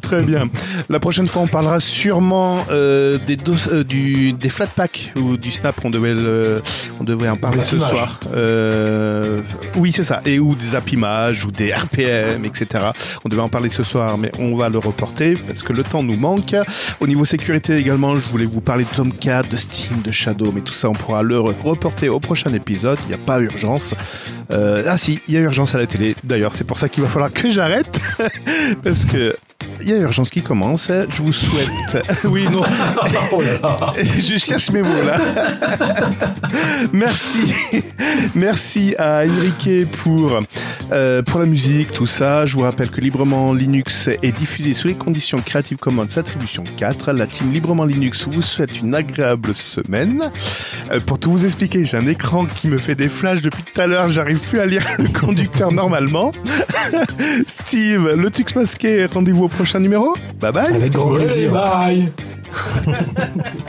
[0.00, 0.48] Très bien.
[0.88, 5.36] La prochaine fois, on parlera sûrement euh, des, dos- euh, du, des flat packs ou
[5.36, 5.74] du snap.
[5.84, 6.62] On devait, le,
[7.00, 8.20] on devait en parler ce soir.
[8.34, 9.40] Euh,
[9.76, 10.20] oui, c'est ça.
[10.24, 12.86] Et ou des appimages ou des RPM, etc.
[13.24, 16.02] On devait en parler ce soir, mais on va le reporter parce que le temps
[16.02, 16.54] nous manque.
[17.00, 20.60] Au niveau sécurité également, je voulais vous parler de Tomcat, de Steam, de Shadow, mais
[20.60, 22.98] tout ça, on pourra le re- reporter au prochain épisode.
[23.04, 23.94] Il n'y a pas urgence.
[24.50, 26.14] Ah si, il y a urgence à la télé.
[26.24, 28.00] D'ailleurs, c'est pour ça qu'il va falloir que j'arrête
[28.84, 29.34] parce que
[29.86, 30.90] il y a urgence qui commence.
[30.90, 32.04] Je vous souhaite.
[32.24, 32.62] oui, non.
[33.32, 33.92] Oh là.
[33.96, 35.16] Je cherche mes mots là.
[36.92, 37.54] Merci.
[38.34, 40.40] Merci à Enrique pour,
[40.92, 42.46] euh, pour la musique, tout ça.
[42.46, 47.12] Je vous rappelle que Librement Linux est diffusé sous les conditions Creative Commons Attribution 4.
[47.12, 50.30] La team Librement Linux vous souhaite une agréable semaine.
[50.90, 53.80] Euh, pour tout vous expliquer, j'ai un écran qui me fait des flashs depuis tout
[53.80, 54.08] à l'heure.
[54.08, 56.32] J'arrive plus à lire le conducteur normalement.
[57.46, 60.14] Steve, le Tux masqué, rendez-vous au prochain numéro.
[60.40, 60.74] Bye bye.
[60.74, 61.52] Avec grand Ouais, plaisir.
[61.52, 62.08] bye.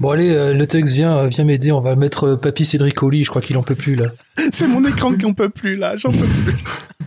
[0.00, 3.10] Bon allez, euh, le Tux vient, vient m'aider, on va mettre euh, Papy Cédric au
[3.10, 4.06] lit, je crois qu'il en peut plus là.
[4.50, 6.54] C'est mon écran qui en peut plus là, j'en peux plus.